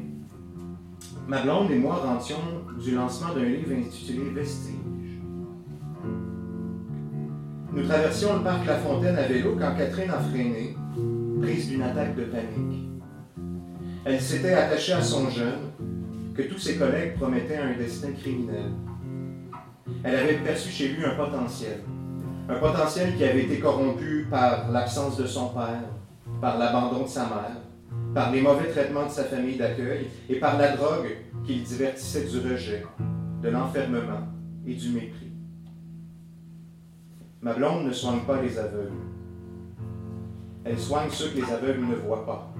ma 1.29 1.43
blonde 1.43 1.71
et 1.71 1.79
moi 1.79 1.97
rentions 1.97 2.37
du 2.83 2.95
lancement 2.95 3.35
d'un 3.35 3.45
livre 3.45 3.73
intitulé 3.73 4.31
Vestige. 4.31 4.75
Nous 7.71 7.83
traversions 7.83 8.37
le 8.39 8.45
parc 8.45 8.65
La 8.65 8.77
Fontaine 8.77 9.17
à 9.17 9.27
vélo 9.27 9.57
quand 9.59 9.75
Catherine 9.77 10.11
a 10.11 10.21
freiné, 10.21 10.77
prise 11.45 11.69
d'une 11.69 11.83
attaque 11.83 12.17
de 12.17 12.25
panique. 12.25 12.89
Elle 14.07 14.21
s'était 14.21 14.55
attachée 14.55 14.95
à 14.95 15.03
son 15.03 15.29
jeune, 15.29 15.73
que 16.35 16.43
tous 16.43 16.59
ses 16.59 16.77
collègues 16.77 17.17
promettaient 17.17 17.59
un 17.59 17.77
destin 17.77 18.13
criminel. 18.13 18.71
Elle 20.03 20.17
avait 20.17 20.39
perçu 20.39 20.71
chez 20.71 20.89
lui 20.89 21.05
un 21.05 21.15
potentiel. 21.15 21.81
Un 22.49 22.55
potentiel 22.55 23.15
qui 23.17 23.25
avait 23.25 23.43
été 23.43 23.59
corrompu 23.59 24.27
par 24.31 24.71
l'absence 24.71 25.19
de 25.19 25.27
son 25.27 25.51
père, 25.51 25.85
par 26.41 26.59
l'abandon 26.59 27.03
de 27.03 27.09
sa 27.09 27.25
mère, 27.25 27.61
par 28.15 28.33
les 28.33 28.41
mauvais 28.41 28.69
traitements 28.69 29.07
de 29.07 29.11
sa 29.11 29.25
famille 29.25 29.57
d'accueil 29.57 30.07
et 30.31 30.37
par 30.37 30.57
la 30.57 30.75
drogue 30.75 31.15
qui 31.45 31.57
le 31.57 31.65
divertissait 31.65 32.25
du 32.25 32.39
rejet, 32.39 32.87
de 33.43 33.49
l'enfermement 33.51 34.29
et 34.67 34.75
du 34.75 34.89
mépris. 34.91 35.33
Ma 37.43 37.53
blonde 37.53 37.85
ne 37.85 37.93
soigne 37.93 38.21
pas 38.21 38.41
les 38.41 38.59
aveugles. 38.59 39.14
Elle 40.65 40.79
soigne 40.79 41.11
ceux 41.11 41.29
que 41.29 41.37
les 41.37 41.53
aveugles 41.53 41.87
ne 41.87 41.97
voient 41.97 42.25
pas. 42.25 42.51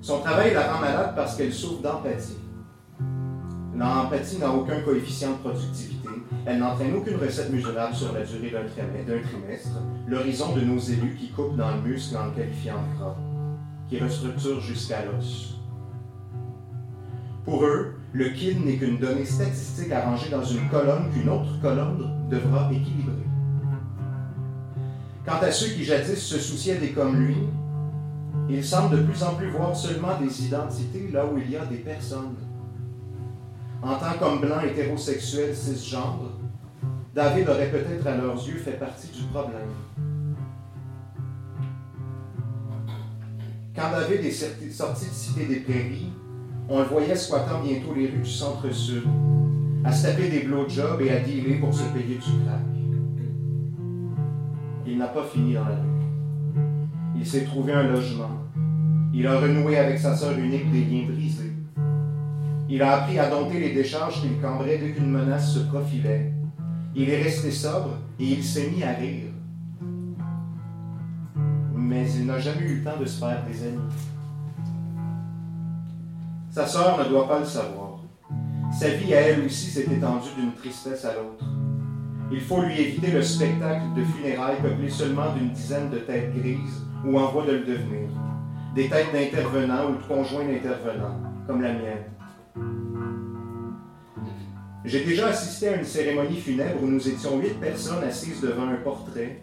Son 0.00 0.20
travail 0.20 0.54
la 0.54 0.72
rend 0.72 0.80
malade 0.80 1.12
parce 1.14 1.36
qu'elle 1.36 1.52
souffre 1.52 1.82
d'empathie. 1.82 2.38
L'empathie 3.76 4.38
n'a 4.38 4.50
aucun 4.50 4.80
coefficient 4.80 5.32
de 5.32 5.36
productivité. 5.36 6.08
Elle 6.46 6.58
n'entraîne 6.58 6.94
aucune 6.94 7.16
recette 7.16 7.52
mesurable 7.52 7.94
sur 7.94 8.12
la 8.12 8.24
durée 8.24 8.50
d'un 8.50 9.20
trimestre. 9.20 9.78
L'horizon 10.06 10.54
de 10.54 10.62
nos 10.62 10.78
élus 10.78 11.16
qui 11.18 11.30
coupe 11.30 11.56
dans 11.56 11.74
le 11.74 11.82
muscle 11.82 12.16
en 12.16 12.26
le 12.26 12.30
qualifiant 12.32 12.76
de 12.76 12.98
gras, 12.98 13.16
qui 13.88 13.98
restructure 13.98 14.60
jusqu'à 14.60 15.04
l'os. 15.04 15.58
Pour 17.44 17.64
eux, 17.64 17.94
le 18.12 18.28
KID 18.30 18.64
n'est 18.64 18.76
qu'une 18.76 18.98
donnée 18.98 19.24
statistique 19.24 19.92
arrangée 19.92 20.30
dans 20.30 20.44
une 20.44 20.68
colonne 20.68 21.10
qu'une 21.12 21.28
autre 21.28 21.60
colonne 21.60 22.28
devra 22.28 22.70
équilibrer. 22.72 23.29
Quant 25.30 25.46
à 25.46 25.52
ceux 25.52 25.68
qui 25.68 25.84
jadis 25.84 26.20
se 26.20 26.40
souciaient 26.40 26.78
des 26.78 26.90
comme 26.90 27.14
lui, 27.14 27.36
il 28.48 28.64
semble 28.64 28.96
de 28.96 29.02
plus 29.04 29.22
en 29.22 29.34
plus 29.36 29.48
voir 29.48 29.76
seulement 29.76 30.18
des 30.18 30.46
identités 30.46 31.08
là 31.12 31.24
où 31.24 31.38
il 31.38 31.48
y 31.48 31.56
a 31.56 31.64
des 31.66 31.76
personnes. 31.76 32.34
En 33.80 33.94
tant 33.94 34.18
qu'homme 34.18 34.40
blanc 34.40 34.60
hétérosexuel 34.60 35.54
cisgenre, 35.54 36.32
David 37.14 37.48
aurait 37.48 37.70
peut-être 37.70 38.04
à 38.08 38.16
leurs 38.16 38.44
yeux 38.44 38.58
fait 38.58 38.72
partie 38.72 39.06
du 39.06 39.22
problème. 39.32 39.70
Quand 43.76 43.92
David 43.92 44.24
est 44.24 44.72
sorti 44.72 45.06
de 45.06 45.12
Cité 45.12 45.46
des 45.46 45.60
Prairies, 45.60 46.12
on 46.68 46.80
le 46.80 46.86
voyait 46.86 47.14
squattant 47.14 47.62
bientôt 47.62 47.94
les 47.94 48.08
rues 48.08 48.18
du 48.18 48.28
centre-sud, 48.28 49.04
à 49.84 49.92
se 49.92 50.08
taper 50.08 50.28
des 50.28 50.40
blowjobs 50.40 51.00
et 51.02 51.12
à 51.12 51.20
dealer 51.20 51.60
pour 51.60 51.72
se 51.72 51.84
payer 51.84 52.16
du 52.16 52.44
crack. 52.44 52.79
N'a 55.00 55.06
pas 55.06 55.24
fini 55.24 55.54
dans 55.54 55.64
la 55.64 55.76
rue. 55.76 57.16
Il 57.16 57.24
s'est 57.24 57.44
trouvé 57.44 57.72
un 57.72 57.84
logement, 57.84 58.28
il 59.14 59.26
a 59.26 59.40
renoué 59.40 59.78
avec 59.78 59.98
sa 59.98 60.14
sœur 60.14 60.38
unique 60.38 60.70
des 60.70 60.84
liens 60.84 61.06
brisés. 61.10 61.54
Il 62.68 62.82
a 62.82 63.00
appris 63.00 63.18
à 63.18 63.30
dompter 63.30 63.60
les 63.60 63.72
décharges 63.72 64.20
qu'il 64.20 64.38
cambrait 64.42 64.76
dès 64.76 64.90
qu'une 64.90 65.10
menace 65.10 65.54
se 65.54 65.60
profilait. 65.60 66.34
Il 66.94 67.08
est 67.08 67.22
resté 67.22 67.50
sobre 67.50 67.96
et 68.18 68.26
il 68.26 68.44
s'est 68.44 68.68
mis 68.68 68.82
à 68.82 68.92
rire. 68.92 69.30
Mais 71.74 72.06
il 72.12 72.26
n'a 72.26 72.38
jamais 72.38 72.66
eu 72.66 72.76
le 72.76 72.84
temps 72.84 73.00
de 73.00 73.06
se 73.06 73.20
faire 73.20 73.42
des 73.46 73.68
amis. 73.68 73.78
Sa 76.50 76.66
sœur 76.66 76.98
ne 76.98 77.08
doit 77.08 77.26
pas 77.26 77.38
le 77.38 77.46
savoir. 77.46 78.00
Sa 78.78 78.90
vie 78.90 79.14
à 79.14 79.22
elle 79.22 79.46
aussi 79.46 79.70
s'est 79.70 79.90
étendue 79.90 80.28
d'une 80.36 80.52
tristesse 80.52 81.06
à 81.06 81.14
l'autre. 81.14 81.46
Il 82.32 82.40
faut 82.40 82.62
lui 82.62 82.80
éviter 82.80 83.10
le 83.10 83.22
spectacle 83.22 83.86
de 83.96 84.04
funérailles 84.04 84.60
peuplé 84.62 84.88
seulement 84.88 85.32
d'une 85.34 85.50
dizaine 85.50 85.90
de 85.90 85.98
têtes 85.98 86.32
grises 86.34 86.84
ou 87.04 87.18
en 87.18 87.32
voie 87.32 87.44
de 87.44 87.52
le 87.52 87.64
devenir 87.64 88.08
des 88.74 88.88
têtes 88.88 89.12
d'intervenants 89.12 89.90
ou 89.90 89.96
de 89.96 90.02
conjoints 90.02 90.44
d'intervenants, 90.44 91.20
comme 91.46 91.62
la 91.62 91.72
mienne. 91.72 92.04
J'ai 94.84 95.04
déjà 95.04 95.28
assisté 95.28 95.68
à 95.68 95.76
une 95.76 95.84
cérémonie 95.84 96.36
funèbre 96.36 96.82
où 96.82 96.86
nous 96.86 97.08
étions 97.08 97.38
huit 97.38 97.60
personnes 97.60 98.02
assises 98.04 98.40
devant 98.40 98.68
un 98.68 98.76
portrait, 98.76 99.42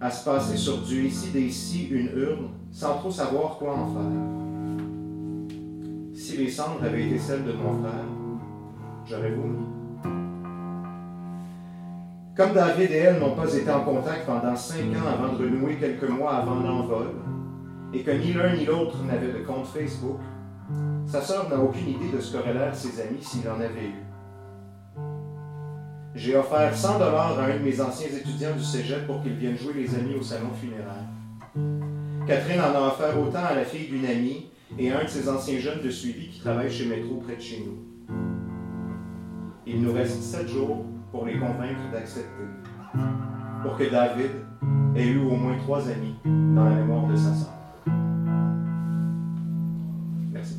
à 0.00 0.10
se 0.10 0.24
passer 0.24 0.56
sur 0.56 0.78
du 0.82 1.06
ici 1.06 1.30
des 1.30 1.42
ici 1.42 1.86
une 1.90 2.10
urne, 2.16 2.48
sans 2.70 2.94
trop 2.98 3.10
savoir 3.10 3.56
quoi 3.58 3.76
en 3.76 3.86
faire. 3.94 4.02
Si 6.14 6.36
les 6.36 6.50
cendres 6.50 6.82
avaient 6.82 7.06
été 7.06 7.18
celles 7.18 7.44
de 7.44 7.52
mon 7.52 7.80
frère, 7.80 8.04
j'aurais 9.08 9.30
vomi. 9.30 9.81
Comme 12.34 12.54
David 12.54 12.90
et 12.90 12.96
elle 12.96 13.18
n'ont 13.18 13.34
pas 13.34 13.52
été 13.54 13.70
en 13.70 13.84
contact 13.84 14.24
pendant 14.24 14.56
cinq 14.56 14.86
ans 14.96 15.06
avant 15.06 15.34
de 15.34 15.44
renouer 15.44 15.76
quelques 15.76 16.08
mois 16.08 16.36
avant 16.36 16.60
l'envol, 16.60 17.08
et 17.92 18.02
que 18.02 18.10
ni 18.10 18.32
l'un 18.32 18.56
ni 18.56 18.64
l'autre 18.64 18.96
n'avait 19.04 19.38
de 19.38 19.44
compte 19.44 19.66
Facebook, 19.66 20.18
sa 21.06 21.20
sœur 21.20 21.50
n'a 21.50 21.58
aucune 21.58 21.88
idée 21.88 22.10
de 22.10 22.20
ce 22.20 22.34
qu'auraient 22.34 22.54
l'air 22.54 22.74
ses 22.74 23.02
amis 23.02 23.20
s'il 23.20 23.46
en 23.50 23.60
avait 23.60 23.88
eu. 23.88 24.02
J'ai 26.14 26.34
offert 26.36 26.74
100 26.74 26.98
dollars 27.00 27.38
à 27.38 27.44
un 27.44 27.58
de 27.58 27.62
mes 27.62 27.78
anciens 27.82 28.08
étudiants 28.08 28.56
du 28.56 28.64
cégep 28.64 29.06
pour 29.06 29.22
qu'il 29.22 29.34
vienne 29.34 29.58
jouer 29.58 29.74
les 29.74 29.94
amis 29.94 30.14
au 30.14 30.22
salon 30.22 30.52
funéraire. 30.58 31.04
Catherine 32.26 32.60
en 32.60 32.74
a 32.74 32.88
offert 32.88 33.18
autant 33.20 33.44
à 33.44 33.54
la 33.54 33.64
fille 33.64 33.88
d'une 33.88 34.06
amie 34.06 34.46
et 34.78 34.90
à 34.90 35.00
un 35.00 35.04
de 35.04 35.08
ses 35.08 35.28
anciens 35.28 35.58
jeunes 35.58 35.82
de 35.82 35.90
suivi 35.90 36.28
qui 36.28 36.40
travaille 36.40 36.70
chez 36.70 36.86
Métro 36.86 37.16
près 37.16 37.36
de 37.36 37.42
chez 37.42 37.62
nous. 37.66 38.14
Il 39.66 39.82
nous 39.82 39.92
reste 39.92 40.22
sept 40.22 40.48
jours 40.48 40.86
pour 41.12 41.26
les 41.26 41.38
convaincre 41.38 41.90
d'accepter, 41.92 42.42
pour 43.62 43.76
que 43.76 43.90
David 43.90 44.30
ait 44.96 45.06
eu 45.06 45.18
au 45.18 45.36
moins 45.36 45.58
trois 45.58 45.86
amis 45.86 46.16
dans 46.24 46.64
la 46.64 46.76
mémoire 46.76 47.06
de 47.06 47.14
sa 47.14 47.34
sœur. 47.34 47.52
Merci. 50.32 50.56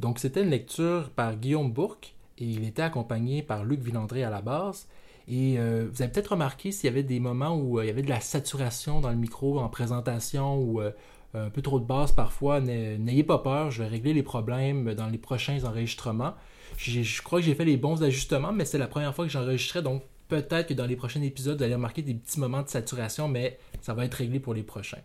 Donc, 0.00 0.18
c'était 0.18 0.42
une 0.42 0.50
lecture 0.50 1.10
par 1.10 1.36
Guillaume 1.36 1.70
Bourque 1.70 2.16
et 2.38 2.44
il 2.46 2.64
était 2.64 2.82
accompagné 2.82 3.42
par 3.42 3.64
Luc 3.64 3.80
Villandré 3.80 4.24
à 4.24 4.30
la 4.30 4.40
base. 4.40 4.88
Et 5.28 5.58
euh, 5.58 5.88
vous 5.92 6.02
avez 6.02 6.10
peut-être 6.10 6.32
remarqué 6.32 6.72
s'il 6.72 6.86
y 6.86 6.92
avait 6.92 7.02
des 7.02 7.20
moments 7.20 7.56
où 7.56 7.78
euh, 7.78 7.84
il 7.84 7.88
y 7.88 7.90
avait 7.90 8.02
de 8.02 8.08
la 8.10 8.20
saturation 8.20 9.00
dans 9.00 9.10
le 9.10 9.16
micro 9.16 9.58
en 9.60 9.68
présentation 9.68 10.56
ou 10.58 10.80
euh, 10.80 10.90
un 11.34 11.50
peu 11.50 11.62
trop 11.62 11.78
de 11.80 11.84
basse 11.84 12.12
parfois. 12.12 12.60
N'ay- 12.60 12.98
N'ayez 12.98 13.22
pas 13.24 13.38
peur, 13.38 13.70
je 13.70 13.82
vais 13.82 13.88
régler 13.88 14.12
les 14.14 14.22
problèmes 14.22 14.94
dans 14.94 15.06
les 15.08 15.18
prochains 15.18 15.62
enregistrements. 15.64 16.34
Je 16.76 17.22
crois 17.22 17.40
que 17.40 17.46
j'ai 17.46 17.54
fait 17.54 17.64
les 17.64 17.76
bons 17.76 18.02
ajustements, 18.02 18.52
mais 18.52 18.64
c'est 18.64 18.78
la 18.78 18.86
première 18.88 19.14
fois 19.14 19.24
que 19.26 19.30
j'enregistrais, 19.30 19.82
donc 19.82 20.02
peut-être 20.28 20.68
que 20.68 20.74
dans 20.74 20.86
les 20.86 20.96
prochains 20.96 21.22
épisodes, 21.22 21.58
vous 21.58 21.62
allez 21.64 21.74
remarquer 21.74 22.02
des 22.02 22.14
petits 22.14 22.40
moments 22.40 22.62
de 22.62 22.68
saturation, 22.68 23.28
mais 23.28 23.58
ça 23.82 23.92
va 23.94 24.04
être 24.06 24.14
réglé 24.14 24.40
pour 24.40 24.54
les 24.54 24.62
prochains. 24.62 25.00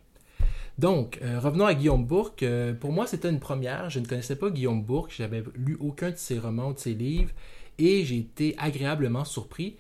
Donc, 0.78 1.20
revenons 1.42 1.66
à 1.66 1.74
Guillaume 1.74 2.06
Bourque. 2.06 2.46
Pour 2.80 2.92
moi, 2.92 3.08
c'était 3.08 3.30
une 3.30 3.40
première. 3.40 3.90
Je 3.90 4.00
ne 4.00 4.06
connaissais 4.06 4.36
pas 4.36 4.50
Guillaume 4.52 4.84
Bourque. 4.84 5.12
J'avais 5.18 5.44
lu 5.56 5.76
aucun 5.80 6.12
de 6.12 6.16
ses 6.18 6.38
romans 6.38 6.70
ou 6.70 6.74
de 6.74 6.80
ses 6.80 6.94
livres. 6.94 7.32
Et 7.80 8.06
j'ai 8.06 8.18
été 8.20 8.56
agréablement 8.60 9.26
surpris. 9.26 9.76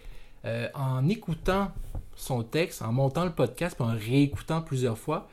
Euh, 0.47 0.69
en 0.73 1.09
écoutant 1.09 1.71
son 2.15 2.41
texte, 2.43 2.81
en 2.81 2.93
montant 2.93 3.25
le 3.25 3.33
podcast, 3.33 3.81
en 3.81 3.87
réécoutant 3.87 4.61
plusieurs 4.61 4.97
fois, 4.97 5.27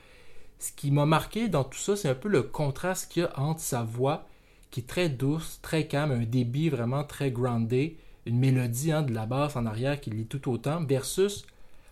ce 0.59 0.73
qui 0.73 0.91
m'a 0.91 1.07
marqué 1.07 1.49
dans 1.49 1.63
tout 1.63 1.79
ça, 1.79 1.95
c'est 1.95 2.09
un 2.09 2.17
peu 2.17 2.29
le 2.29 2.43
contraste 2.43 3.13
qu'il 3.13 3.23
y 3.23 3.27
a 3.27 3.39
entre 3.39 3.61
sa 3.61 3.85
voix, 3.85 4.27
qui 4.73 4.81
est 4.81 4.89
très 4.89 5.09
douce, 5.09 5.61
très 5.63 5.87
calme, 5.87 6.11
un 6.11 6.25
débit 6.25 6.69
vraiment 6.69 7.05
très 7.05 7.31
groundé, 7.31 7.97
une 8.27 8.39
mélodie 8.39 8.91
hein, 8.91 9.03
de 9.03 9.15
la 9.15 9.25
basse 9.25 9.55
en 9.55 9.67
arrière 9.67 10.01
qui 10.01 10.11
lit 10.11 10.27
tout 10.27 10.51
autant, 10.51 10.83
versus 10.85 11.47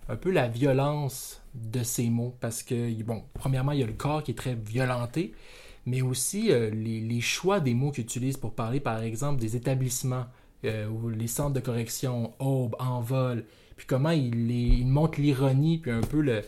un 0.08 0.16
peu 0.16 0.32
la 0.32 0.48
violence 0.48 1.40
de 1.54 1.84
ses 1.84 2.10
mots. 2.10 2.34
Parce 2.40 2.64
que, 2.64 3.02
bon, 3.04 3.22
premièrement, 3.34 3.70
il 3.70 3.80
y 3.80 3.84
a 3.84 3.86
le 3.86 3.92
corps 3.92 4.24
qui 4.24 4.32
est 4.32 4.38
très 4.38 4.56
violenté, 4.56 5.32
mais 5.86 6.02
aussi 6.02 6.50
euh, 6.50 6.70
les 6.70 7.20
choix 7.20 7.60
des 7.60 7.74
mots 7.74 7.92
qu'il 7.92 8.02
utilise 8.02 8.36
pour 8.36 8.52
parler, 8.52 8.80
par 8.80 9.00
exemple, 9.00 9.40
des 9.40 9.54
établissements 9.54 10.26
euh, 10.64 10.88
ou 10.88 11.09
les 11.09 11.26
centres 11.26 11.54
de 11.54 11.61
correction, 11.61 12.33
aube, 12.38 12.76
envol, 12.78 13.45
puis 13.76 13.87
comment 13.87 14.11
il, 14.11 14.47
les- 14.49 14.85
montre 14.85 15.21
l'ironie, 15.21 15.78
puis 15.78 15.90
un 15.90 16.00
peu 16.00 16.21
le, 16.21 16.42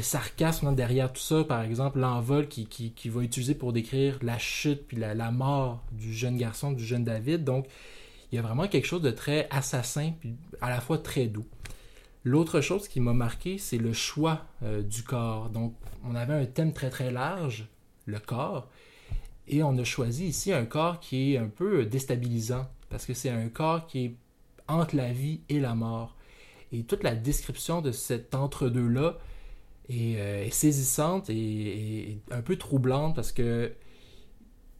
sarcasme 0.00 0.68
hein, 0.68 0.72
derrière 0.72 1.12
tout 1.12 1.20
ça, 1.20 1.44
par 1.44 1.62
exemple, 1.62 1.98
l'envol 1.98 2.48
qui, 2.48 2.66
qui, 2.66 2.92
qui 2.92 3.08
va 3.10 3.22
utiliser 3.22 3.54
pour 3.54 3.72
décrire 3.74 4.18
la 4.22 4.38
chute 4.38 4.86
puis 4.86 4.96
la, 4.96 5.14
la 5.14 5.30
mort 5.30 5.82
du 5.92 6.14
jeune 6.14 6.38
garçon, 6.38 6.72
du 6.72 6.84
jeune 6.84 7.04
David. 7.04 7.44
Donc, 7.44 7.66
il 8.30 8.36
y 8.36 8.38
a 8.38 8.42
vraiment 8.42 8.68
quelque 8.68 8.86
chose 8.86 9.02
de 9.02 9.10
très 9.10 9.48
assassin, 9.50 10.12
puis 10.18 10.34
à 10.62 10.70
la 10.70 10.80
fois 10.80 10.96
très 10.96 11.26
doux. 11.26 11.44
L'autre 12.24 12.60
chose 12.60 12.88
qui 12.88 13.00
m'a 13.00 13.12
marqué, 13.12 13.58
c'est 13.58 13.76
le 13.78 13.92
choix 13.92 14.46
euh, 14.62 14.80
du 14.82 15.02
corps. 15.02 15.50
Donc, 15.50 15.74
on 16.04 16.14
avait 16.14 16.34
un 16.34 16.46
thème 16.46 16.72
très 16.72 16.88
très 16.88 17.10
large, 17.10 17.66
le 18.06 18.18
corps, 18.18 18.68
et 19.48 19.62
on 19.62 19.76
a 19.76 19.84
choisi 19.84 20.26
ici 20.26 20.52
un 20.52 20.64
corps 20.64 21.00
qui 21.00 21.34
est 21.34 21.36
un 21.38 21.48
peu 21.48 21.84
déstabilisant, 21.84 22.66
parce 22.92 23.06
que 23.06 23.14
c'est 23.14 23.30
un 23.30 23.48
corps 23.48 23.86
qui 23.86 24.04
est 24.04 24.14
entre 24.68 24.94
la 24.94 25.12
vie 25.12 25.40
et 25.48 25.58
la 25.58 25.74
mort. 25.74 26.14
Et 26.72 26.84
toute 26.84 27.02
la 27.02 27.14
description 27.14 27.80
de 27.80 27.90
cet 27.90 28.34
entre-deux-là 28.34 29.18
est, 29.88 30.16
euh, 30.16 30.50
saisissante 30.50 31.28
et, 31.30 32.18
un 32.30 32.42
peu 32.42 32.56
troublante, 32.56 33.16
parce 33.16 33.32
que 33.32 33.72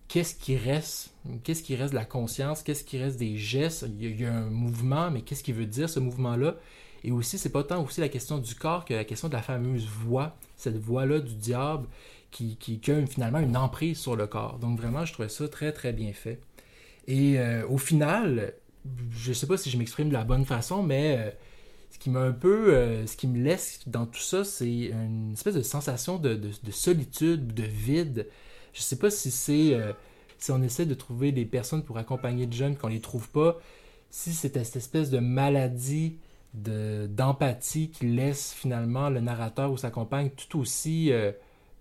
qu'est-ce 0.08 0.34
qui 0.34 0.56
reste? 0.56 1.14
Qu'est-ce 1.42 1.62
qui 1.62 1.74
reste 1.74 1.92
de 1.92 1.98
la 1.98 2.04
conscience? 2.04 2.62
Qu'est-ce 2.62 2.84
qui 2.84 2.98
reste 2.98 3.18
des 3.18 3.38
gestes? 3.38 3.86
Il 3.98 4.20
y, 4.20 4.24
a, 4.26 4.32
un 4.32 4.50
mouvement, 4.50 5.10
mais 5.10 5.22
qu'est-ce 5.22 5.42
qui 5.42 5.52
veut 5.52 5.66
dire 5.66 5.88
ce 5.88 5.98
mouvement-là? 5.98 6.56
Et 7.04 7.10
aussi, 7.10 7.38
c'est 7.38 7.50
pas 7.50 7.64
tant 7.64 7.82
aussi 7.82 8.00
la 8.00 8.08
question 8.08 8.38
du 8.38 8.54
corps 8.54 8.84
que 8.84 8.94
la 8.94 9.04
question 9.04 9.28
de 9.28 9.34
la 9.34 9.42
fameuse 9.42 9.86
voix, 9.86 10.36
cette 10.56 10.76
voix-là 10.76 11.18
du 11.18 11.34
diable 11.34 11.88
qui, 12.30 12.56
qui 12.56 12.80
a 12.90 13.06
finalement 13.06 13.40
une 13.40 13.56
emprise 13.56 13.98
sur 13.98 14.16
le 14.16 14.26
corps. 14.26 14.58
Donc 14.58 14.78
vraiment, 14.78 15.04
je 15.04 15.12
trouvais 15.12 15.28
ça 15.28 15.48
très 15.48 15.72
très 15.72 15.92
bien 15.92 16.12
fait. 16.12 16.40
Et 17.06 17.38
euh, 17.38 17.66
au 17.68 17.78
final, 17.78 18.54
je 19.10 19.32
sais 19.32 19.46
pas 19.46 19.56
si 19.56 19.70
je 19.70 19.78
m'exprime 19.78 20.08
de 20.08 20.12
la 20.14 20.24
bonne 20.24 20.44
façon, 20.44 20.82
mais 20.82 21.16
euh, 21.18 21.30
ce 21.90 21.98
qui 21.98 22.10
m'a 22.10 22.20
un 22.22 22.32
peu, 22.32 22.74
euh, 22.74 23.06
ce 23.06 23.16
qui 23.16 23.28
me 23.28 23.42
laisse 23.42 23.80
dans 23.86 24.06
tout 24.06 24.20
ça, 24.20 24.44
c'est 24.44 24.70
une 24.70 25.32
espèce 25.34 25.54
de 25.54 25.62
sensation 25.62 26.18
de, 26.18 26.34
de- 26.34 26.50
de 26.62 26.70
solitude, 26.70 27.54
de 27.54 27.64
vide. 27.64 28.28
Je 28.74 28.82
sais 28.82 28.96
pas 28.98 29.10
si 29.10 29.30
c'est 29.30 29.76
si 30.38 30.50
on 30.52 30.62
essaie 30.62 30.86
de 30.86 30.94
trouver 30.94 31.32
des 31.32 31.44
personnes 31.44 31.84
pour 31.84 31.98
accompagner 31.98 32.46
de 32.46 32.52
jeunes 32.52 32.76
qu'on 32.76 32.88
les 32.88 33.00
trouve 33.00 33.28
pas, 33.30 33.58
si 34.10 34.32
c'est 34.32 34.54
cette 34.56 34.76
espèce 34.76 35.10
de 35.10 35.18
maladie 35.20 36.18
de 36.54 37.06
d'empathie 37.10 37.90
qui 37.90 38.06
laisse 38.06 38.52
finalement 38.54 39.08
le 39.10 39.20
narrateur 39.20 39.72
ou 39.72 39.76
sa 39.78 39.90
compagne 39.90 40.30
tout 40.30 40.58
aussi 40.60 41.12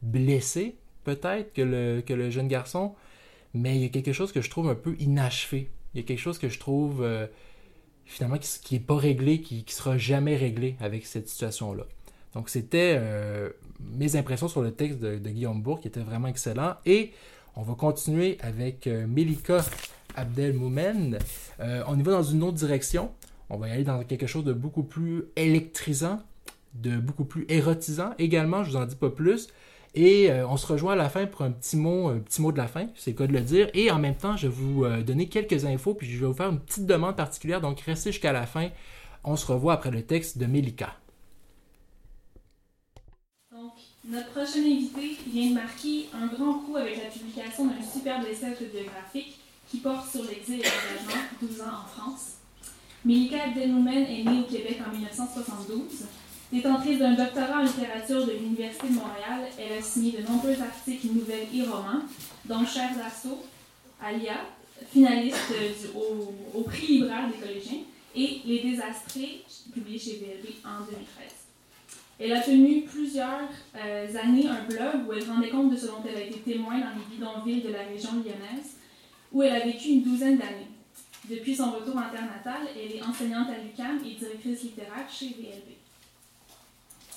blessé 0.01 0.75
peut-être 1.03 1.53
que 1.53 1.61
le 1.61 2.01
que 2.05 2.13
le 2.13 2.29
jeune 2.29 2.47
garçon, 2.47 2.93
mais 3.53 3.75
il 3.75 3.81
y 3.81 3.85
a 3.85 3.89
quelque 3.89 4.13
chose 4.13 4.31
que 4.31 4.41
je 4.41 4.49
trouve 4.49 4.69
un 4.69 4.75
peu 4.75 4.95
inachevé. 4.99 5.69
Il 5.93 6.01
y 6.01 6.03
a 6.03 6.07
quelque 6.07 6.19
chose 6.19 6.37
que 6.37 6.49
je 6.49 6.59
trouve 6.59 7.03
euh, 7.03 7.27
finalement 8.05 8.37
qui, 8.37 8.49
qui 8.63 8.75
est 8.75 8.79
pas 8.79 8.95
réglé, 8.95 9.41
qui, 9.41 9.63
qui 9.63 9.73
sera 9.73 9.97
jamais 9.97 10.35
réglé 10.35 10.75
avec 10.79 11.05
cette 11.05 11.27
situation-là. 11.27 11.85
Donc 12.33 12.49
c'était 12.49 12.95
euh, 12.97 13.49
mes 13.79 14.15
impressions 14.15 14.47
sur 14.47 14.61
le 14.61 14.71
texte 14.71 14.99
de, 14.99 15.17
Guillaume 15.17 15.61
Bourg 15.61 15.81
qui 15.81 15.87
était 15.87 16.01
vraiment 16.01 16.27
excellent. 16.27 16.75
Et 16.85 17.11
on 17.55 17.63
va 17.63 17.73
continuer 17.73 18.37
avec 18.41 18.87
euh, 18.87 19.05
Melika 19.07 19.65
Abdelmoumen. 20.15 21.19
Euh, 21.59 21.83
on 21.87 21.99
y 21.99 22.03
va 22.03 22.11
dans 22.11 22.23
une 22.23 22.43
autre 22.43 22.57
direction. 22.57 23.11
On 23.49 23.57
va 23.57 23.67
y 23.67 23.71
aller 23.71 23.83
dans 23.83 24.03
quelque 24.03 24.27
chose 24.27 24.45
de 24.45 24.53
beaucoup 24.53 24.83
plus 24.83 25.25
électrisant, 25.35 26.21
de 26.73 26.97
beaucoup 26.97 27.25
plus 27.25 27.45
érotisant. 27.49 28.11
Également, 28.17 28.63
je 28.63 28.71
vous 28.71 28.77
en 28.77 28.85
dis 28.85 28.95
pas 28.95 29.09
plus. 29.09 29.49
Et 29.93 30.31
euh, 30.31 30.47
on 30.47 30.55
se 30.55 30.65
rejoint 30.67 30.93
à 30.93 30.95
la 30.95 31.09
fin 31.09 31.25
pour 31.25 31.41
un 31.41 31.51
petit 31.51 31.75
mot, 31.75 32.07
un 32.07 32.19
petit 32.19 32.41
mot 32.41 32.51
de 32.51 32.57
la 32.57 32.67
fin, 32.67 32.87
c'est 32.95 33.11
le 33.11 33.17
cas 33.17 33.27
de 33.27 33.33
le 33.33 33.41
dire. 33.41 33.69
Et 33.73 33.91
en 33.91 33.99
même 33.99 34.15
temps, 34.15 34.37
je 34.37 34.47
vais 34.47 34.53
vous 34.53 34.85
euh, 34.85 35.01
donner 35.01 35.27
quelques 35.27 35.65
infos, 35.65 35.93
puis 35.93 36.09
je 36.09 36.17
vais 36.17 36.27
vous 36.27 36.33
faire 36.33 36.49
une 36.49 36.59
petite 36.59 36.85
demande 36.85 37.17
particulière. 37.17 37.59
Donc 37.59 37.81
restez 37.81 38.11
jusqu'à 38.11 38.31
la 38.31 38.45
fin. 38.45 38.69
On 39.23 39.35
se 39.35 39.45
revoit 39.45 39.73
après 39.73 39.91
le 39.91 40.03
texte 40.03 40.37
de 40.37 40.45
Melika. 40.45 40.95
Donc, 43.51 43.73
notre 44.05 44.29
prochain 44.29 44.59
invité 44.59 45.17
vient 45.27 45.49
de 45.49 45.55
marquer 45.55 46.07
un 46.13 46.27
grand 46.27 46.59
coup 46.59 46.77
avec 46.77 46.97
la 47.03 47.09
publication 47.09 47.67
d'un 47.67 47.83
superbe 47.83 48.23
essai 48.31 48.51
autobiographique 48.51 49.39
qui 49.69 49.77
porte 49.77 50.09
sur 50.09 50.23
l'exil 50.23 50.59
et 50.59 50.63
l'engagement 50.63 51.21
12 51.41 51.61
ans 51.61 51.65
en 51.65 51.87
France. 51.87 52.35
Melika 53.03 53.43
Abdelmoumen 53.43 54.03
est 54.03 54.23
née 54.23 54.39
au 54.39 54.43
Québec 54.43 54.79
en 54.87 54.91
1972. 54.91 56.05
Détentrice 56.51 56.99
d'un 56.99 57.13
doctorat 57.13 57.61
en 57.61 57.63
littérature 57.63 58.25
de 58.27 58.33
l'Université 58.33 58.89
de 58.89 58.93
Montréal, 58.95 59.47
elle 59.57 59.77
a 59.77 59.81
signé 59.81 60.11
de 60.11 60.27
nombreux 60.27 60.61
articles, 60.61 61.07
nouvelles 61.07 61.47
et 61.53 61.63
romans, 61.63 62.01
dont 62.43 62.65
Chers 62.65 62.91
Assauts, 63.05 63.45
Alia, 64.03 64.35
finaliste 64.91 65.53
au, 65.95 66.61
prix 66.63 66.87
libraire 66.87 67.29
des 67.29 67.37
collégiens, 67.37 67.79
et 68.13 68.41
Les 68.45 68.59
Désastrés, 68.59 69.45
publié 69.73 69.97
chez 69.97 70.17
VLB 70.17 70.55
en 70.65 70.83
2013. 70.83 70.97
Elle 72.19 72.33
a 72.33 72.41
tenu 72.41 72.81
plusieurs 72.81 73.49
euh, 73.77 74.07
années 74.21 74.47
un 74.47 74.65
blog 74.65 75.07
où 75.07 75.13
elle 75.13 75.23
rendait 75.23 75.49
compte 75.49 75.71
de 75.71 75.77
ce 75.77 75.85
dont 75.85 76.03
elle 76.05 76.17
a 76.17 76.25
été 76.25 76.39
témoin 76.39 76.79
dans 76.79 76.91
les 76.97 77.15
bidonvilles 77.15 77.61
de 77.61 77.69
la 77.69 77.83
région 77.83 78.11
lyonnaise, 78.15 78.75
où 79.31 79.41
elle 79.41 79.55
a 79.55 79.65
vécu 79.65 79.87
une 79.87 80.03
douzaine 80.03 80.37
d'années. 80.37 80.67
Depuis 81.29 81.55
son 81.55 81.71
retour 81.71 81.95
en 81.95 82.09
terre 82.11 82.25
natale, 82.25 82.67
elle 82.75 82.97
est 82.97 83.01
enseignante 83.01 83.47
à 83.49 83.63
l'UQAM 83.63 84.01
et 84.05 84.15
directrice 84.15 84.63
littéraire 84.63 85.09
chez 85.09 85.27
VLB. 85.27 85.80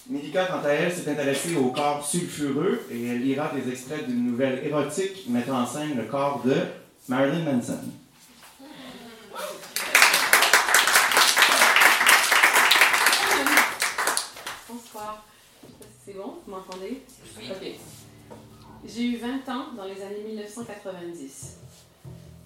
Mélika, 0.06 0.44
quant 0.44 0.62
à 0.62 0.68
elle, 0.68 0.92
s'est 0.92 1.10
intéressée 1.10 1.56
au 1.56 1.70
corps 1.70 2.04
sulfureux 2.06 2.86
et 2.90 3.06
elle 3.06 3.22
lira 3.22 3.50
des 3.54 3.70
extraits 3.70 4.06
d'une 4.06 4.32
nouvelle 4.32 4.62
érotique 4.62 5.26
mettant 5.28 5.62
en 5.62 5.66
scène 5.66 5.96
le 5.96 6.04
corps 6.04 6.42
de 6.44 6.54
Marilyn 7.08 7.50
Manson. 7.50 7.78
Bonsoir. 14.68 15.24
C'est 16.04 16.12
bon, 16.12 16.34
vous 16.44 16.52
m'entendez? 16.52 17.02
Ok. 17.38 17.66
J'ai 18.86 19.04
eu 19.04 19.16
20 19.16 19.48
ans 19.48 19.72
dans 19.74 19.84
les 19.84 20.02
années 20.02 20.22
1990. 20.26 21.56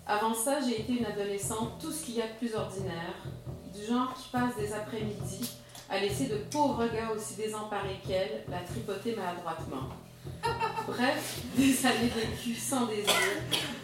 Avant 0.06 0.32
ça, 0.32 0.60
j'ai 0.60 0.82
été 0.82 0.92
une 0.92 1.06
adolescente, 1.06 1.80
tout 1.80 1.90
ce 1.90 2.04
qu'il 2.04 2.14
y 2.14 2.22
a 2.22 2.28
de 2.28 2.34
plus 2.38 2.54
ordinaire, 2.54 3.16
du 3.74 3.84
genre 3.84 4.14
qui 4.14 4.28
passe 4.30 4.56
des 4.56 4.72
après-midi 4.72 5.58
à 5.88 5.98
laisser 5.98 6.27
de 6.27 6.37
pauvres 6.51 6.87
gars 6.87 7.11
aussi 7.14 7.35
désemparés 7.35 8.01
qu'elle 8.07 8.44
la 8.48 8.61
tripoter 8.61 9.16
maladroitement. 9.16 9.88
Bref, 10.87 11.40
des 11.57 11.87
années 11.87 12.12
vécues 12.14 12.55
sans 12.55 12.87
désir, 12.87 13.12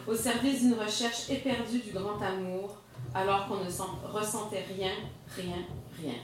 au 0.06 0.14
service 0.14 0.60
d'une 0.60 0.74
recherche 0.74 1.30
éperdue 1.30 1.78
du 1.78 1.90
grand 1.92 2.20
amour, 2.20 2.76
alors 3.14 3.46
qu'on 3.46 3.56
ne 3.56 4.12
ressentait 4.12 4.64
rien, 4.76 4.92
rien, 5.36 5.64
rien. 6.00 6.14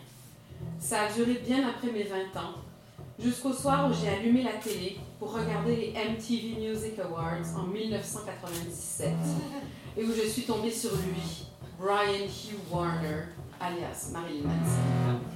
Ça 0.79 1.03
a 1.03 1.12
duré 1.12 1.40
bien 1.47 1.69
après 1.69 1.90
mes 1.90 2.05
20 2.05 2.16
ans, 2.37 2.55
jusqu'au 3.19 3.53
soir 3.53 3.90
où 3.90 3.95
j'ai 3.95 4.09
allumé 4.09 4.43
la 4.43 4.55
télé 4.55 4.99
pour 5.19 5.33
regarder 5.33 5.77
les 5.77 5.93
MTV 5.93 6.69
Music 6.69 6.99
Awards 6.99 7.57
en 7.57 7.64
1997 7.64 9.12
et 9.97 10.05
où 10.05 10.12
je 10.12 10.29
suis 10.29 10.43
tombée 10.43 10.71
sur 10.71 10.93
lui, 10.93 11.47
Brian 11.79 12.27
Hugh 12.27 12.59
Warner, 12.71 13.25
alias 13.61 14.11
Marilyn 14.12 14.49
Manson. 14.49 15.30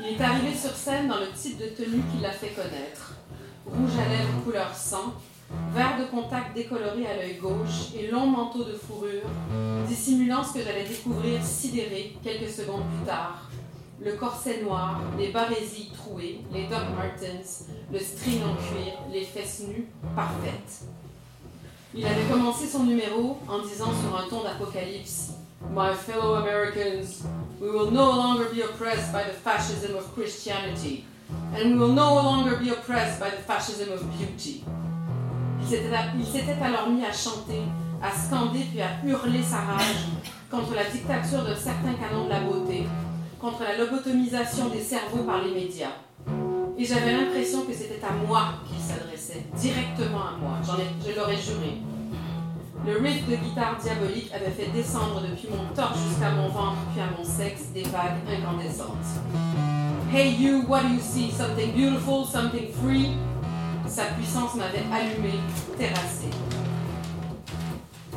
Il 0.00 0.06
est 0.06 0.20
arrivé 0.20 0.52
sur 0.52 0.72
scène 0.72 1.06
dans 1.06 1.20
le 1.20 1.30
type 1.30 1.56
de 1.56 1.66
tenue 1.66 2.02
qui 2.12 2.20
l'a 2.20 2.32
fait 2.32 2.48
connaître. 2.48 3.14
Rouge 3.64 3.92
à 3.96 4.08
lèvres 4.08 4.42
couleur 4.44 4.74
sang, 4.74 5.14
verre 5.72 5.98
de 6.00 6.04
contact 6.06 6.54
décoloré 6.54 7.06
à 7.06 7.16
l'œil 7.16 7.36
gauche 7.36 7.94
et 7.96 8.08
long 8.08 8.26
manteau 8.26 8.64
de 8.64 8.72
fourrure, 8.72 9.22
dissimulant 9.86 10.42
ce 10.42 10.54
que 10.54 10.64
j'allais 10.64 10.84
découvrir 10.84 11.40
sidéré 11.44 12.16
quelques 12.24 12.50
secondes 12.50 12.82
plus 12.96 13.06
tard. 13.06 13.48
Le 14.00 14.14
corset 14.14 14.62
noir, 14.62 15.00
les 15.16 15.28
barésies 15.28 15.92
trouées, 15.96 16.40
les 16.52 16.66
Doc 16.66 16.82
Martens, 16.96 17.68
le 17.92 17.98
string 18.00 18.42
en 18.42 18.56
cuir, 18.56 18.94
les 19.12 19.24
fesses 19.24 19.62
nues, 19.68 19.86
parfaites. 20.16 20.88
Il 21.94 22.04
avait 22.04 22.28
commencé 22.28 22.66
son 22.66 22.82
numéro 22.82 23.38
en 23.48 23.60
disant 23.60 23.92
sur 23.92 24.18
un 24.18 24.28
ton 24.28 24.42
d'apocalypse 24.42 25.34
My 25.72 25.94
fellow 25.94 26.34
Americans, 26.36 27.24
we 27.60 27.70
will 27.70 27.90
no 27.90 28.10
longer 28.10 28.48
be 28.48 28.62
oppressed 28.62 29.12
by 29.12 29.24
the 29.24 29.32
fascism 29.32 29.96
of 29.96 30.14
Christianity, 30.14 31.04
and 31.54 31.72
we 31.72 31.78
will 31.78 31.92
no 31.92 32.14
longer 32.14 32.56
be 32.56 32.70
oppressed 32.70 33.18
by 33.18 33.30
the 33.30 33.42
fascism 33.42 33.92
of 33.92 34.02
beauty. 34.18 34.64
Il 35.60 36.26
s'était 36.26 36.62
alors 36.62 36.88
mis 36.90 37.04
à 37.04 37.12
chanter, 37.12 37.62
à 38.02 38.10
scander 38.10 38.64
puis 38.70 38.82
à 38.82 38.90
hurler 39.04 39.42
sa 39.42 39.60
rage 39.60 40.08
contre 40.50 40.74
la 40.74 40.84
dictature 40.84 41.42
de 41.42 41.54
certains 41.54 41.94
canons 41.94 42.24
de 42.24 42.30
la 42.30 42.40
beauté, 42.40 42.84
contre 43.40 43.62
la 43.62 43.78
lobotomisation 43.78 44.68
des 44.68 44.82
cerveaux 44.82 45.24
par 45.24 45.42
les 45.42 45.52
médias. 45.52 45.96
Et 46.76 46.84
j'avais 46.84 47.12
l'impression 47.12 47.62
que 47.62 47.72
c'était 47.72 48.04
à 48.04 48.12
moi 48.12 48.54
qu'il 48.68 48.78
s'adressait, 48.78 49.46
directement 49.56 50.18
à 50.18 50.36
moi. 50.38 50.58
Ai, 50.78 51.08
je 51.08 51.18
l'aurais 51.18 51.36
juré. 51.36 51.78
Le 52.86 52.98
riff 52.98 53.26
de 53.26 53.36
guitare 53.36 53.78
diabolique 53.82 54.30
avait 54.34 54.50
fait 54.50 54.70
descendre 54.70 55.22
depuis 55.22 55.48
mon 55.48 55.74
torse 55.74 55.98
jusqu'à 56.06 56.30
mon 56.32 56.48
ventre 56.48 56.76
puis 56.92 57.00
à 57.00 57.06
mon 57.16 57.24
sexe 57.24 57.72
des 57.72 57.84
vagues 57.84 58.20
incandescentes. 58.28 59.08
Hey 60.12 60.34
you, 60.34 60.64
what 60.68 60.82
do 60.82 60.88
you 60.88 61.00
see? 61.00 61.30
Something 61.30 61.72
beautiful, 61.72 62.26
something 62.26 62.68
free? 62.82 63.16
Sa 63.88 64.04
puissance 64.16 64.54
m'avait 64.56 64.84
allumé, 64.92 65.40
terrassé. 65.78 66.28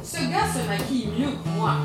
Ce 0.03 0.17
gars 0.29 0.51
se 0.51 0.67
maquille 0.67 1.11
mieux 1.17 1.31
que 1.31 1.49
moi, 1.57 1.75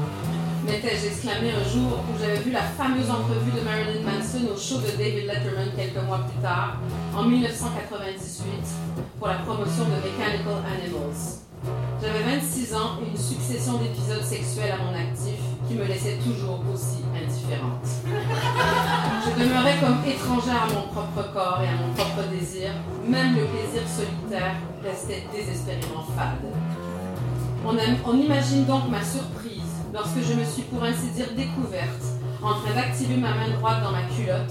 m'étais-je 0.67 1.07
exclamé 1.07 1.53
un 1.53 1.69
jour 1.71 2.01
où 2.11 2.19
j'avais 2.21 2.41
vu 2.41 2.51
la 2.51 2.63
fameuse 2.63 3.11
entrevue 3.11 3.53
de 3.53 3.61
Marilyn 3.61 4.03
Manson 4.03 4.53
au 4.53 4.59
show 4.59 4.79
de 4.79 4.91
David 4.99 5.27
Letterman 5.27 5.71
quelques 5.77 6.05
mois 6.05 6.19
plus 6.19 6.43
tard, 6.43 6.79
en 7.17 7.23
1998, 7.23 8.45
pour 9.21 9.29
la 9.29 9.35
promotion 9.35 9.85
de 9.85 10.03
Mechanical 10.03 10.63
Animals. 10.67 11.52
J'avais 12.03 12.37
26 12.37 12.75
ans 12.75 12.99
et 13.01 13.11
une 13.13 13.17
succession 13.17 13.79
d'épisodes 13.79 14.25
sexuels 14.25 14.73
à 14.73 14.83
mon 14.83 14.91
actif 14.91 15.39
qui 15.69 15.75
me 15.75 15.85
laissaient 15.85 16.19
toujours 16.19 16.59
aussi 16.75 16.99
indifférente. 17.15 17.87
Je 19.25 19.41
demeurais 19.41 19.79
comme 19.79 20.03
étrangère 20.05 20.67
à 20.67 20.75
mon 20.75 20.89
propre 20.91 21.33
corps 21.33 21.61
et 21.63 21.69
à 21.69 21.79
mon 21.79 21.95
propre 21.95 22.29
désir. 22.29 22.71
Même 23.07 23.37
le 23.37 23.45
plaisir 23.47 23.87
solitaire 23.87 24.57
restait 24.83 25.23
désespérément 25.33 26.03
fade. 26.17 26.51
On, 27.65 27.77
on 28.11 28.17
imagine 28.19 28.65
donc 28.65 28.91
ma 28.91 29.05
surprise 29.05 29.63
lorsque 29.95 30.19
je 30.27 30.35
me 30.35 30.45
suis 30.45 30.63
pour 30.63 30.83
ainsi 30.83 31.07
dire 31.15 31.29
découverte, 31.37 32.03
en 32.43 32.55
train 32.55 32.75
d'activer 32.75 33.17
ma 33.17 33.31
main 33.31 33.51
droite 33.61 33.81
dans 33.85 33.93
ma 33.93 34.03
culotte, 34.11 34.51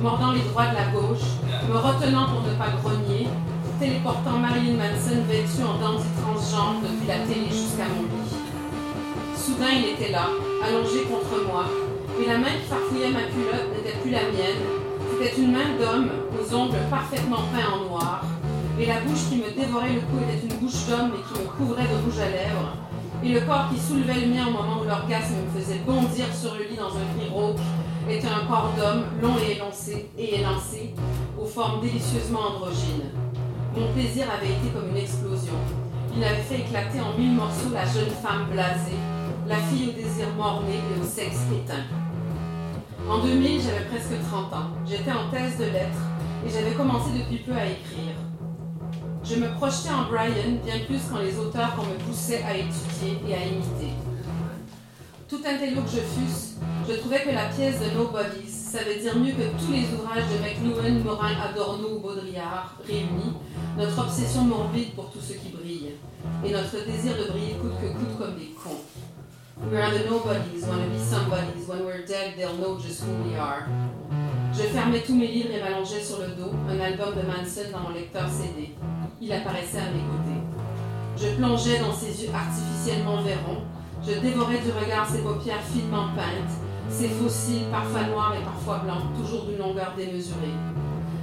mordant 0.00 0.30
les 0.30 0.42
doigts 0.42 0.68
de 0.68 0.76
la 0.76 0.86
gauche, 0.94 1.26
me 1.68 1.76
retenant 1.76 2.26
pour 2.28 2.42
ne 2.42 2.54
pas 2.54 2.70
grogner, 2.80 3.26
téléportant 3.82 4.38
Marilyn 4.38 4.78
Manson 4.78 5.26
vêtue 5.26 5.66
en 5.66 5.74
dandy 5.82 6.06
transgenre 6.22 6.78
depuis 6.86 7.08
la 7.08 7.18
télé 7.26 7.50
jusqu'à 7.50 7.90
mon 7.90 8.06
lit. 8.06 8.30
Soudain, 9.34 9.74
il 9.74 9.98
était 9.98 10.12
là, 10.12 10.30
allongé 10.62 11.02
contre 11.10 11.42
moi, 11.50 11.66
et 12.14 12.26
la 12.28 12.38
main 12.38 12.54
qui 12.62 12.70
farfouillait 12.70 13.10
ma 13.10 13.26
culotte 13.26 13.74
n'était 13.74 13.98
plus 13.98 14.12
la 14.12 14.30
mienne, 14.30 14.62
c'était 15.10 15.34
une 15.34 15.50
main 15.50 15.74
d'homme 15.74 16.10
aux 16.30 16.54
ongles 16.54 16.78
parfaitement 16.90 17.42
peints 17.50 17.74
en 17.74 17.90
noir, 17.90 18.22
et 18.78 18.86
la 18.86 19.00
bouche 19.00 19.26
qui 19.28 19.42
me 19.42 19.50
dévorait 19.50 19.98
le 19.98 20.06
cou 20.06 20.22
était 20.22 20.46
une 20.46 20.60
bouche 20.62 20.86
d'homme 20.86 21.10
et 21.18 21.22
qui 21.26 21.42
me 21.42 21.48
couvrait 21.50 21.90
de 21.90 21.98
rouge 22.06 22.22
à 22.22 22.30
lèvres, 22.30 22.78
et 23.24 23.34
le 23.34 23.40
corps 23.40 23.66
qui 23.68 23.80
soulevait 23.82 24.20
le 24.22 24.30
mien 24.30 24.46
au 24.46 24.52
moment 24.52 24.78
où 24.80 24.86
l'orgasme 24.86 25.42
me 25.42 25.58
faisait 25.58 25.82
bondir 25.84 26.30
sur 26.30 26.54
le 26.54 26.70
lit 26.70 26.78
dans 26.78 26.94
un 26.94 27.06
cri 27.18 27.26
rauque 27.34 27.58
était 28.08 28.28
un 28.28 28.46
corps 28.46 28.70
d'homme 28.78 29.04
long 29.20 29.34
et 29.42 29.56
élancé, 29.56 30.08
et 30.16 30.38
élancé, 30.38 30.94
aux 31.36 31.46
formes 31.46 31.80
délicieusement 31.80 32.46
androgynes. 32.54 33.10
Mon 33.74 33.90
plaisir 33.94 34.26
avait 34.30 34.52
été 34.52 34.68
comme 34.74 34.90
une 34.90 34.98
explosion. 34.98 35.54
Il 36.14 36.22
avait 36.22 36.42
fait 36.42 36.60
éclater 36.60 37.00
en 37.00 37.16
mille 37.16 37.32
morceaux 37.32 37.70
la 37.72 37.86
jeune 37.86 38.10
femme 38.22 38.48
blasée, 38.52 39.00
la 39.48 39.56
fille 39.56 39.88
au 39.88 39.92
désir 39.92 40.28
morné 40.36 40.74
et 40.74 41.00
au 41.00 41.04
sexe 41.04 41.40
éteint. 41.50 41.84
En 43.08 43.24
2000, 43.24 43.62
j'avais 43.62 43.86
presque 43.86 44.22
30 44.28 44.52
ans. 44.52 44.68
J'étais 44.86 45.10
en 45.10 45.30
thèse 45.30 45.56
de 45.56 45.64
lettres 45.64 46.04
et 46.46 46.50
j'avais 46.50 46.72
commencé 46.72 47.10
depuis 47.18 47.38
peu 47.38 47.52
à 47.52 47.64
écrire. 47.64 48.14
Je 49.24 49.36
me 49.36 49.54
projetais 49.54 49.90
en 49.90 50.04
Brian 50.10 50.60
bien 50.62 50.84
plus 50.86 51.00
qu'en 51.10 51.20
les 51.20 51.38
auteurs 51.38 51.74
qu'on 51.74 51.86
me 51.86 51.94
poussait 52.06 52.42
à 52.42 52.54
étudier 52.54 53.20
et 53.26 53.34
à 53.34 53.46
imiter. 53.46 53.94
Tout 55.30 55.40
intello 55.46 55.80
que 55.80 55.88
je 55.88 56.02
fusse, 56.20 56.56
je 56.86 56.92
trouvais 56.96 57.22
que 57.22 57.30
la 57.30 57.46
pièce 57.46 57.80
de 57.80 57.96
Nobody's 57.96 58.52
savait 58.72 59.00
dire 59.00 59.16
mieux 59.16 59.32
que 59.32 59.48
tous 59.58 59.72
les 59.72 59.86
ouvrages 59.94 60.24
de 60.28 60.38
McLuhan, 60.42 61.04
Morin, 61.04 61.32
Adorno 61.42 61.96
ou 61.96 62.00
Baudrillard 62.00 62.76
réunis, 62.86 63.32
notre 63.76 63.98
obsession 63.98 64.44
morbide 64.44 64.94
pour 64.94 65.10
tout 65.10 65.20
ce 65.20 65.34
qui 65.34 65.50
brille, 65.50 65.92
et 66.44 66.50
notre 66.50 66.84
désir 66.84 67.16
de 67.16 67.30
briller 67.30 67.54
coûte 67.60 67.80
que 67.80 67.86
coûte 67.86 68.18
comme 68.18 68.34
des 68.36 68.54
cons. 68.62 68.82
We 69.70 69.80
are 69.80 69.92
the 69.92 70.10
nobodies, 70.10 70.64
wanna 70.66 70.86
be 70.86 70.98
somebodies. 70.98 71.68
When 71.68 71.84
we're 71.84 72.04
dead, 72.06 72.34
they'll 72.36 72.56
know 72.56 72.78
just 72.78 73.02
who 73.02 73.12
we 73.24 73.36
are. 73.38 73.66
Je 74.52 74.62
fermais 74.62 75.00
tous 75.00 75.14
mes 75.14 75.28
livres 75.28 75.50
et 75.54 75.60
m'allongeais 75.60 76.02
sur 76.02 76.18
le 76.18 76.28
dos, 76.28 76.52
un 76.68 76.80
album 76.80 77.14
de 77.14 77.22
Manson 77.26 77.70
dans 77.72 77.88
mon 77.88 77.94
lecteur 77.94 78.28
CD 78.28 78.74
il 79.22 79.32
apparaissait 79.32 79.78
à 79.78 79.90
mes 79.94 80.02
côtés. 80.02 80.42
Je 81.16 81.36
plongeais 81.36 81.78
dans 81.78 81.94
ses 81.94 82.24
yeux 82.24 82.30
artificiellement 82.34 83.22
verrons, 83.22 83.62
je 84.04 84.18
dévorais 84.18 84.58
du 84.58 84.70
regard 84.72 85.08
ses 85.08 85.22
paupières 85.22 85.62
finement 85.62 86.08
peintes, 86.16 86.58
ses 86.88 87.08
fossiles 87.08 87.66
parfois 87.70 88.02
noirs 88.02 88.34
et 88.34 88.44
parfois 88.44 88.78
blancs, 88.78 89.14
toujours 89.16 89.44
d'une 89.44 89.58
longueur 89.58 89.94
démesurée. 89.96 90.56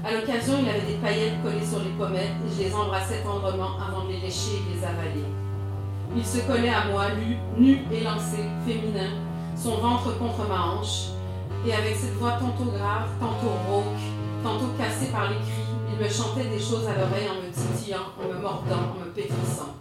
À 0.03 0.13
l'occasion, 0.13 0.53
il 0.61 0.69
avait 0.69 0.87
des 0.87 0.99
paillettes 1.01 1.41
collées 1.43 1.65
sur 1.65 1.79
les 1.79 1.91
pommettes 1.97 2.37
et 2.45 2.55
je 2.57 2.67
les 2.67 2.73
embrassais 2.73 3.21
tendrement 3.23 3.77
avant 3.79 4.05
de 4.05 4.13
les 4.13 4.19
lécher 4.19 4.57
et 4.57 4.75
les 4.75 4.83
avaler. 4.83 5.25
Il 6.15 6.25
se 6.25 6.39
collait 6.47 6.69
à 6.69 6.85
moi, 6.91 7.05
nu, 7.15 7.37
nu 7.57 7.79
élancé, 7.91 8.37
féminin, 8.65 9.11
son 9.55 9.77
ventre 9.77 10.17
contre 10.17 10.47
ma 10.47 10.73
hanche, 10.73 11.09
et 11.67 11.73
avec 11.73 11.95
cette 11.95 12.15
voix 12.15 12.33
tantôt 12.39 12.71
grave, 12.71 13.09
tantôt 13.19 13.53
rauque, 13.69 14.01
tantôt 14.43 14.71
cassée 14.77 15.11
par 15.11 15.29
les 15.29 15.35
cris, 15.35 15.69
me 15.99 16.07
chantait 16.07 16.47
des 16.47 16.59
choses 16.59 16.87
à 16.87 16.95
l'oreille 16.95 17.27
en 17.27 17.43
me 17.43 17.51
titillant, 17.51 18.15
en 18.17 18.33
me 18.33 18.39
mordant, 18.39 18.95
en 18.95 19.05
me 19.05 19.11
pétrissant. 19.11 19.75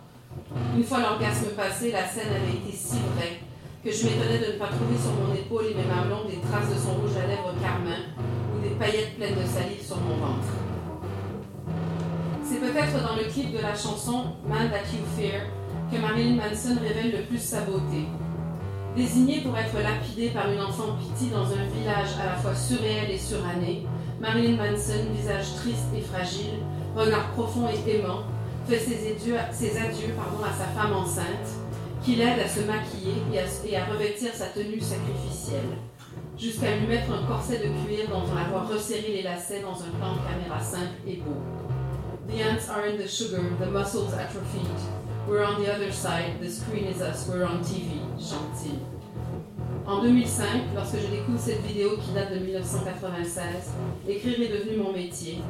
Une 0.76 0.82
fois 0.82 0.98
l'orgasme 1.00 1.54
passé, 1.56 1.92
la 1.92 2.06
scène 2.06 2.34
avait 2.34 2.58
été 2.58 2.76
si 2.76 2.96
vraie 3.14 3.40
que 3.84 3.92
je 3.92 4.06
m'étonnais 4.06 4.38
de 4.38 4.52
ne 4.52 4.58
pas 4.58 4.66
trouver 4.66 4.98
sur 4.98 5.12
mon 5.14 5.32
épaule 5.34 5.66
et 5.70 5.74
mes 5.74 5.86
mamelons 5.86 6.24
des 6.26 6.40
traces 6.40 6.68
de 6.68 6.78
son 6.78 6.98
rouge 6.98 7.14
à 7.16 7.26
lèvres 7.26 7.54
carmin 7.62 8.10
ou 8.54 8.60
des 8.60 8.74
paillettes 8.74 9.16
pleines 9.16 9.36
de 9.36 9.46
salive 9.46 9.82
sur 9.82 9.98
mon 9.98 10.16
ventre. 10.16 10.50
C'est 12.42 12.58
peut-être 12.58 13.06
dans 13.06 13.14
le 13.14 13.30
clip 13.30 13.52
de 13.52 13.62
la 13.62 13.74
chanson 13.76 14.34
Man 14.48 14.70
That 14.70 14.90
You 14.90 15.04
Fear 15.16 15.42
que 15.92 15.98
Marilyn 16.00 16.36
Manson 16.36 16.76
révèle 16.82 17.12
le 17.12 17.22
plus 17.24 17.38
sa 17.38 17.60
beauté. 17.60 18.08
Désignée 18.96 19.42
pour 19.42 19.56
être 19.56 19.78
lapidée 19.80 20.30
par 20.30 20.50
une 20.50 20.60
enfant 20.60 20.98
pitié 20.98 21.30
dans 21.30 21.46
un 21.46 21.64
village 21.70 22.18
à 22.20 22.26
la 22.26 22.34
fois 22.34 22.54
surréel 22.54 23.10
et 23.10 23.18
suranné, 23.18 23.86
Marilyn 24.20 24.56
Manson, 24.56 25.06
visage 25.14 25.54
triste 25.54 25.86
et 25.96 26.00
fragile, 26.00 26.58
regard 26.96 27.30
profond 27.30 27.68
et 27.68 27.96
aimant, 27.96 28.24
fait 28.68 28.78
ses 28.78 29.12
adieux, 29.12 29.36
ses 29.52 29.78
adieux 29.78 30.14
à 30.44 30.52
sa 30.52 30.64
femme 30.74 30.94
enceinte, 30.94 31.48
qui 32.08 32.16
l'aide 32.16 32.40
à 32.42 32.48
se 32.48 32.60
maquiller 32.60 33.20
et 33.66 33.76
à, 33.76 33.84
revêtir 33.84 34.32
sa 34.32 34.46
tenue 34.46 34.80
sacrificielle, 34.80 35.76
jusqu'à 36.38 36.74
lui 36.78 36.86
mettre 36.86 37.12
un 37.12 37.26
corset 37.26 37.58
de 37.58 37.68
cuir 37.84 38.08
dont 38.08 38.22
on 38.32 38.34
la 38.34 38.44
voit 38.44 38.62
resserrer 38.62 39.12
les 39.12 39.22
lacets 39.22 39.60
dans 39.60 39.74
un 39.74 39.92
plan 39.98 40.14
de 40.14 40.20
caméra 40.26 40.58
simple 40.58 40.96
et 41.06 41.16
beau. 41.16 41.36
The 42.26 42.40
ants 42.40 42.70
are 42.70 42.86
in 42.86 42.96
the 42.96 43.06
sugar, 43.06 43.42
the 43.60 43.70
muscles 43.70 44.14
atrophied. 44.14 44.72
We're 45.28 45.44
on 45.44 45.62
the 45.62 45.68
other 45.68 45.92
side, 45.92 46.40
the 46.40 46.48
screen 46.48 46.86
is 46.86 47.02
us, 47.02 47.28
we're 47.28 47.44
on 47.44 47.60
TV, 47.62 48.00
chante-t-il. 48.18 48.78
En 49.86 50.02
2005, 50.02 50.46
lorsque 50.74 50.96
je 50.96 51.14
découvre 51.14 51.38
cette 51.38 51.60
vidéo 51.66 51.98
qui 51.98 52.12
date 52.12 52.32
de 52.32 52.38
1996, 52.38 53.44
écrire 54.08 54.40
est 54.40 54.48
devenu 54.48 54.78
mon 54.78 54.92
métier. 54.94 55.42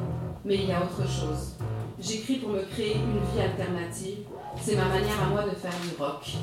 Mais 0.43 0.55
il 0.55 0.65
y 0.67 0.71
a 0.73 0.81
autre 0.81 1.07
chose. 1.07 1.55
J'écris 2.01 2.35
pour 2.35 2.49
me 2.49 2.63
créer 2.63 2.95
une 2.95 3.19
vie 3.33 3.41
alternative. 3.41 4.17
C'est 4.57 4.75
ma 4.75 4.85
manière 4.85 5.21
à 5.23 5.29
moi 5.29 5.43
de 5.43 5.55
faire 5.55 5.71
du 5.81 5.95
rock. 5.97 6.37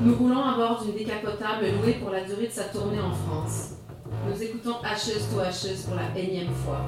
Nous 0.00 0.14
roulons 0.16 0.44
à 0.44 0.56
bord 0.56 0.82
d'une 0.82 0.94
décapotable 0.94 1.66
louée 1.80 1.94
pour 1.94 2.10
la 2.10 2.24
durée 2.24 2.46
de 2.46 2.52
sa 2.52 2.64
tournée 2.64 3.00
en 3.00 3.12
France. 3.12 3.74
Nous 4.26 4.42
écoutons 4.42 4.76
Ashes 4.82 5.30
to 5.32 5.40
Ashes 5.40 5.82
pour 5.86 5.96
la 5.96 6.18
énième 6.18 6.52
fois. 6.64 6.80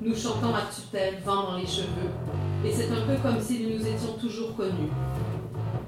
Nous 0.00 0.14
chantons 0.14 0.54
à 0.54 0.62
tutelle, 0.74 1.18
vent 1.24 1.50
dans 1.50 1.56
les 1.56 1.66
cheveux. 1.66 2.10
Et 2.64 2.72
c'est 2.72 2.90
un 2.90 3.06
peu 3.06 3.16
comme 3.22 3.40
si 3.40 3.60
nous 3.60 3.78
nous 3.78 3.86
étions 3.86 4.12
toujours 4.20 4.54
connus. 4.56 4.90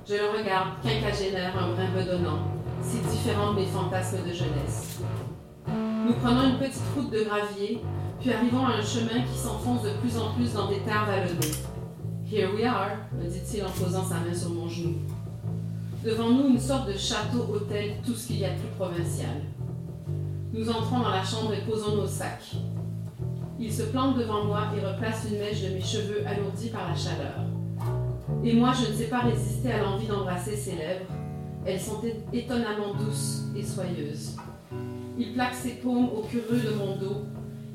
Je 0.06 0.14
le 0.14 0.38
regarde, 0.38 0.68
quinquagénaire, 0.82 1.54
un 1.56 1.72
brin 1.72 1.90
bedonnant, 1.94 2.38
si 2.82 2.98
différent 2.98 3.52
de 3.52 3.60
mes 3.60 3.66
fantasmes 3.66 4.22
de 4.26 4.32
jeunesse. 4.32 5.00
Nous 5.66 6.14
prenons 6.14 6.50
une 6.50 6.58
petite 6.58 6.82
route 6.94 7.10
de 7.10 7.24
gravier, 7.24 7.80
puis 8.20 8.32
arrivons 8.32 8.66
à 8.66 8.72
un 8.72 8.82
chemin 8.82 9.22
qui 9.22 9.38
s'enfonce 9.38 9.82
de 9.82 9.90
plus 10.00 10.18
en 10.18 10.34
plus 10.34 10.52
dans 10.52 10.68
des 10.68 10.80
terres 10.80 11.06
vallonnées. 11.06 11.73
Here 12.34 12.52
we 12.52 12.64
are, 12.64 12.96
me 13.16 13.28
dit-il 13.28 13.62
en 13.62 13.70
posant 13.70 14.02
sa 14.02 14.16
main 14.16 14.34
sur 14.34 14.50
mon 14.50 14.68
genou. 14.68 14.96
Devant 16.04 16.30
nous, 16.30 16.48
une 16.48 16.58
sorte 16.58 16.88
de 16.88 16.98
château-hôtel, 16.98 17.98
tout 18.04 18.12
ce 18.12 18.26
qu'il 18.26 18.40
y 18.40 18.44
a 18.44 18.50
de 18.50 18.58
plus 18.58 18.74
provincial. 18.76 19.36
Nous 20.52 20.68
entrons 20.68 20.98
dans 20.98 21.10
la 21.10 21.22
chambre 21.22 21.54
et 21.54 21.60
posons 21.60 21.94
nos 21.94 22.08
sacs. 22.08 22.56
Il 23.60 23.72
se 23.72 23.84
plante 23.84 24.18
devant 24.18 24.46
moi 24.46 24.62
et 24.76 24.84
replace 24.84 25.28
une 25.30 25.38
mèche 25.38 25.62
de 25.62 25.74
mes 25.74 25.80
cheveux 25.80 26.26
alourdis 26.26 26.70
par 26.70 26.88
la 26.88 26.96
chaleur. 26.96 27.38
Et 28.42 28.52
moi, 28.54 28.72
je 28.72 28.90
ne 28.90 28.96
sais 28.96 29.06
pas 29.06 29.20
résister 29.20 29.70
à 29.70 29.84
l'envie 29.84 30.08
d'embrasser 30.08 30.56
ses 30.56 30.74
lèvres. 30.74 31.06
Elles 31.64 31.80
sont 31.80 32.02
étonnamment 32.32 32.94
douces 32.98 33.44
et 33.54 33.62
soyeuses. 33.62 34.34
Il 35.16 35.34
plaque 35.34 35.54
ses 35.54 35.74
paumes 35.74 36.08
au 36.08 36.22
creux 36.22 36.58
de 36.58 36.74
mon 36.74 36.96
dos. 36.96 37.26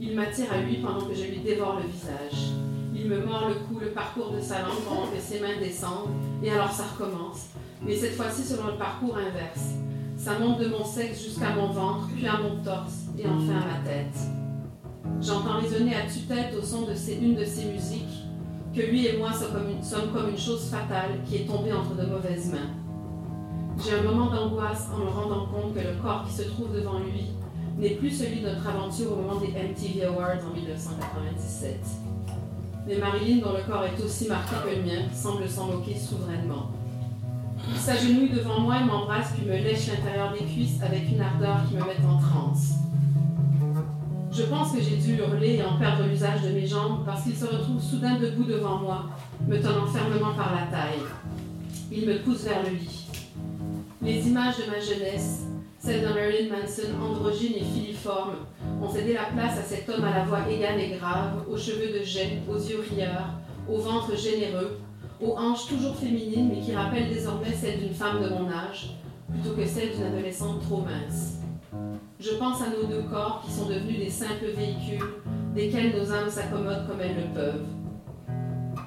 Il 0.02 0.18
m'attire 0.18 0.52
à 0.52 0.60
lui 0.60 0.80
pendant 0.80 1.06
que 1.06 1.16
je 1.16 1.32
lui 1.32 1.40
dévore 1.40 1.78
le 1.78 1.88
visage. 1.88 2.52
Il 3.02 3.10
me 3.10 3.26
mord 3.26 3.48
le 3.48 3.56
cou, 3.56 3.80
le 3.80 3.92
parcours 3.92 4.32
de 4.32 4.42
sa 4.42 4.60
langue 4.60 4.84
pendant 4.88 5.08
que 5.08 5.20
ses 5.20 5.40
mains 5.40 5.58
descendent, 5.60 6.10
et 6.44 6.52
alors 6.52 6.72
ça 6.72 6.84
recommence. 6.84 7.48
Mais 7.82 7.96
cette 7.96 8.16
fois-ci 8.16 8.44
selon 8.44 8.68
le 8.68 8.78
parcours 8.78 9.16
inverse. 9.16 9.76
Ça 10.18 10.38
monte 10.38 10.60
de 10.60 10.68
mon 10.68 10.84
sexe 10.84 11.24
jusqu'à 11.24 11.56
mon 11.56 11.68
ventre, 11.68 12.10
puis 12.14 12.28
à 12.28 12.38
mon 12.38 12.62
torse, 12.62 13.06
et 13.18 13.26
enfin 13.26 13.62
à 13.62 13.78
ma 13.78 13.90
tête. 13.90 14.18
J'entends 15.22 15.60
résonner 15.60 15.96
à 15.96 16.02
tue-tête 16.02 16.54
au 16.58 16.62
son 16.62 16.82
de 16.82 16.94
ces, 16.94 17.16
une 17.16 17.36
de 17.36 17.46
ces 17.46 17.66
musiques 17.66 18.26
que 18.76 18.82
lui 18.82 19.08
et 19.08 19.18
moi 19.18 19.34
sommes 19.34 19.54
comme, 19.54 19.70
une, 19.70 19.84
sommes 19.84 20.12
comme 20.14 20.30
une 20.30 20.38
chose 20.38 20.70
fatale 20.70 21.20
qui 21.26 21.38
est 21.38 21.46
tombée 21.46 21.74
entre 21.74 21.96
de 21.96 22.06
mauvaises 22.06 22.52
mains. 22.52 22.70
J'ai 23.84 23.98
un 23.98 24.04
moment 24.04 24.30
d'angoisse 24.30 24.88
en 24.94 25.00
me 25.00 25.10
rendant 25.10 25.46
compte 25.48 25.74
que 25.74 25.80
le 25.80 25.96
corps 26.02 26.26
qui 26.28 26.34
se 26.34 26.44
trouve 26.44 26.74
devant 26.74 27.00
lui 27.00 27.32
n'est 27.78 27.96
plus 27.96 28.12
celui 28.12 28.42
de 28.42 28.50
notre 28.50 28.68
aventure 28.68 29.14
au 29.14 29.16
moment 29.16 29.40
des 29.40 29.48
MTV 29.48 30.06
Awards 30.06 30.46
en 30.46 30.54
1997. 30.54 32.09
Mais 32.90 32.98
Marilyn, 32.98 33.38
dont 33.38 33.54
le 33.54 33.62
corps 33.72 33.84
est 33.84 34.04
aussi 34.04 34.28
marqué 34.28 34.56
que 34.66 34.76
le 34.76 34.82
mien, 34.82 35.04
semble 35.14 35.48
s'en 35.48 35.68
moquer 35.68 35.96
souverainement. 35.96 36.72
Il 37.72 37.78
s'agenouille 37.80 38.32
devant 38.32 38.62
moi 38.62 38.78
et 38.82 38.84
m'embrasse 38.84 39.32
puis 39.38 39.46
me 39.46 39.58
lèche 39.58 39.90
l'intérieur 39.90 40.34
des 40.34 40.44
cuisses 40.44 40.82
avec 40.82 41.04
une 41.08 41.22
ardeur 41.22 41.58
qui 41.68 41.76
me 41.76 41.82
met 41.82 42.04
en 42.10 42.18
transe. 42.18 42.80
Je 44.32 44.42
pense 44.44 44.72
que 44.72 44.82
j'ai 44.82 44.98
dû 44.98 45.18
hurler 45.18 45.58
et 45.58 45.64
en 45.64 45.78
perdre 45.78 46.04
l'usage 46.08 46.42
de 46.42 46.50
mes 46.50 46.66
jambes 46.66 47.06
parce 47.06 47.22
qu'il 47.24 47.36
se 47.36 47.46
retrouve 47.46 47.80
soudain 47.80 48.18
debout 48.18 48.46
devant 48.46 48.80
moi, 48.80 49.06
me 49.48 49.62
tenant 49.62 49.86
fermement 49.86 50.34
par 50.34 50.56
la 50.56 50.76
taille. 50.76 51.06
Il 51.92 52.08
me 52.08 52.18
pousse 52.18 52.44
vers 52.44 52.64
le 52.64 52.72
lit. 52.72 53.06
Les 54.02 54.28
images 54.28 54.56
de 54.58 54.72
ma 54.72 54.80
jeunesse, 54.80 55.44
celles 55.80 56.02
d'un 56.02 56.14
Marilyn 56.14 56.50
Manson 56.50 57.02
androgyne 57.02 57.56
et 57.56 57.64
filiforme, 57.64 58.36
ont 58.82 58.90
cédé 58.90 59.14
la 59.14 59.26
place 59.26 59.58
à 59.58 59.64
cet 59.64 59.90
homme 59.90 60.04
à 60.04 60.18
la 60.18 60.26
voix 60.26 60.48
égale 60.50 60.80
et 60.80 60.98
grave, 60.98 61.46
aux 61.50 61.58
cheveux 61.58 61.98
de 61.98 62.04
jet, 62.04 62.42
aux 62.50 62.58
yeux 62.58 62.84
rieurs, 62.92 63.30
au 63.68 63.78
ventre 63.78 64.16
généreux, 64.18 64.78
aux 65.22 65.36
hanches 65.38 65.68
toujours 65.68 65.96
féminines 65.96 66.50
mais 66.54 66.62
qui 66.62 66.76
rappellent 66.76 67.10
désormais 67.10 67.54
celles 67.54 67.80
d'une 67.80 67.94
femme 67.94 68.22
de 68.22 68.30
mon 68.30 68.50
âge, 68.50 68.98
plutôt 69.32 69.56
que 69.56 69.66
celles 69.66 69.92
d'une 69.92 70.04
adolescente 70.04 70.62
trop 70.62 70.82
mince. 70.82 71.40
Je 72.20 72.32
pense 72.32 72.62
à 72.62 72.70
nos 72.70 72.86
deux 72.86 73.04
corps 73.04 73.42
qui 73.46 73.52
sont 73.52 73.68
devenus 73.68 74.00
des 74.00 74.10
simples 74.10 74.52
véhicules 74.56 75.06
desquels 75.56 75.96
nos 75.96 76.12
âmes 76.12 76.30
s'accommodent 76.30 76.88
comme 76.88 77.00
elles 77.00 77.16
le 77.16 77.34
peuvent. 77.34 77.66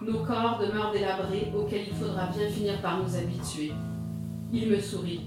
Nos 0.03 0.25
corps 0.25 0.59
demeurent 0.59 0.93
délabrés 0.93 1.53
auxquels 1.57 1.87
il 1.89 1.95
faudra 1.95 2.27
bien 2.27 2.49
finir 2.49 2.81
par 2.83 3.03
nous 3.03 3.17
habituer. 3.17 3.73
Il 4.53 4.69
me 4.69 4.79
sourit. 4.79 5.23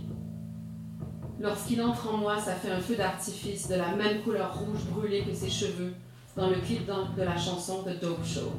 Lorsqu'il 1.40 1.82
entre 1.82 2.14
en 2.14 2.18
moi, 2.18 2.40
ça 2.40 2.56
fait 2.56 2.72
un 2.72 2.80
feu 2.80 2.96
d'artifice 2.96 3.68
de 3.68 3.76
la 3.76 3.94
même 3.94 4.22
couleur 4.22 4.58
rouge 4.58 4.86
brûlée 4.90 5.24
que 5.24 5.34
ses 5.34 5.50
cheveux 5.50 5.94
dans 6.38 6.50
le 6.50 6.56
clip 6.56 6.86
de 6.86 7.22
la 7.24 7.38
chanson 7.38 7.84
The 7.84 8.00
Dope 8.00 8.26
Show. 8.26 8.54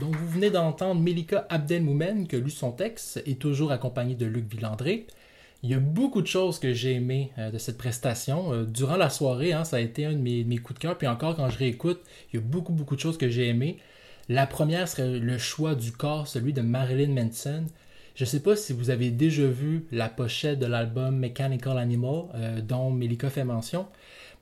Donc, 0.00 0.16
vous 0.16 0.28
venez 0.28 0.50
d'entendre 0.50 1.00
Melika 1.00 1.46
Abdelmoumen, 1.48 2.26
que 2.26 2.36
lu 2.36 2.50
son 2.50 2.72
texte, 2.72 3.22
est 3.26 3.40
toujours 3.40 3.70
accompagné 3.70 4.16
de 4.16 4.26
Luc 4.26 4.52
Villandré. 4.52 5.06
Il 5.62 5.70
y 5.70 5.74
a 5.74 5.78
beaucoup 5.78 6.22
de 6.22 6.26
choses 6.26 6.58
que 6.58 6.72
j'ai 6.72 6.94
aimées 6.94 7.30
euh, 7.38 7.50
de 7.50 7.58
cette 7.58 7.78
prestation. 7.78 8.52
Euh, 8.52 8.64
durant 8.64 8.96
la 8.96 9.10
soirée, 9.10 9.52
hein, 9.52 9.64
ça 9.64 9.76
a 9.76 9.80
été 9.80 10.04
un 10.04 10.12
de 10.12 10.18
mes, 10.18 10.58
coups 10.58 10.74
de 10.74 10.82
cœur. 10.82 10.98
Puis 10.98 11.06
encore, 11.06 11.36
quand 11.36 11.48
je 11.50 11.58
réécoute, 11.58 12.00
il 12.32 12.36
y 12.36 12.38
a 12.38 12.42
beaucoup, 12.42 12.72
beaucoup 12.72 12.96
de 12.96 13.00
choses 13.00 13.16
que 13.16 13.28
j'ai 13.28 13.48
aimées. 13.48 13.78
La 14.28 14.46
première 14.46 14.88
serait 14.88 15.18
le 15.18 15.38
choix 15.38 15.74
du 15.74 15.92
corps, 15.92 16.26
celui 16.26 16.52
de 16.52 16.62
Marilyn 16.62 17.12
Manson. 17.12 17.64
Je 18.14 18.24
ne 18.24 18.28
sais 18.28 18.40
pas 18.40 18.56
si 18.56 18.72
vous 18.72 18.90
avez 18.90 19.10
déjà 19.10 19.46
vu 19.46 19.86
la 19.92 20.08
pochette 20.08 20.58
de 20.58 20.66
l'album 20.66 21.16
Mechanical 21.16 21.78
Animal, 21.78 22.24
euh, 22.34 22.60
dont 22.60 22.90
Melika 22.90 23.30
fait 23.30 23.44
mention. 23.44 23.86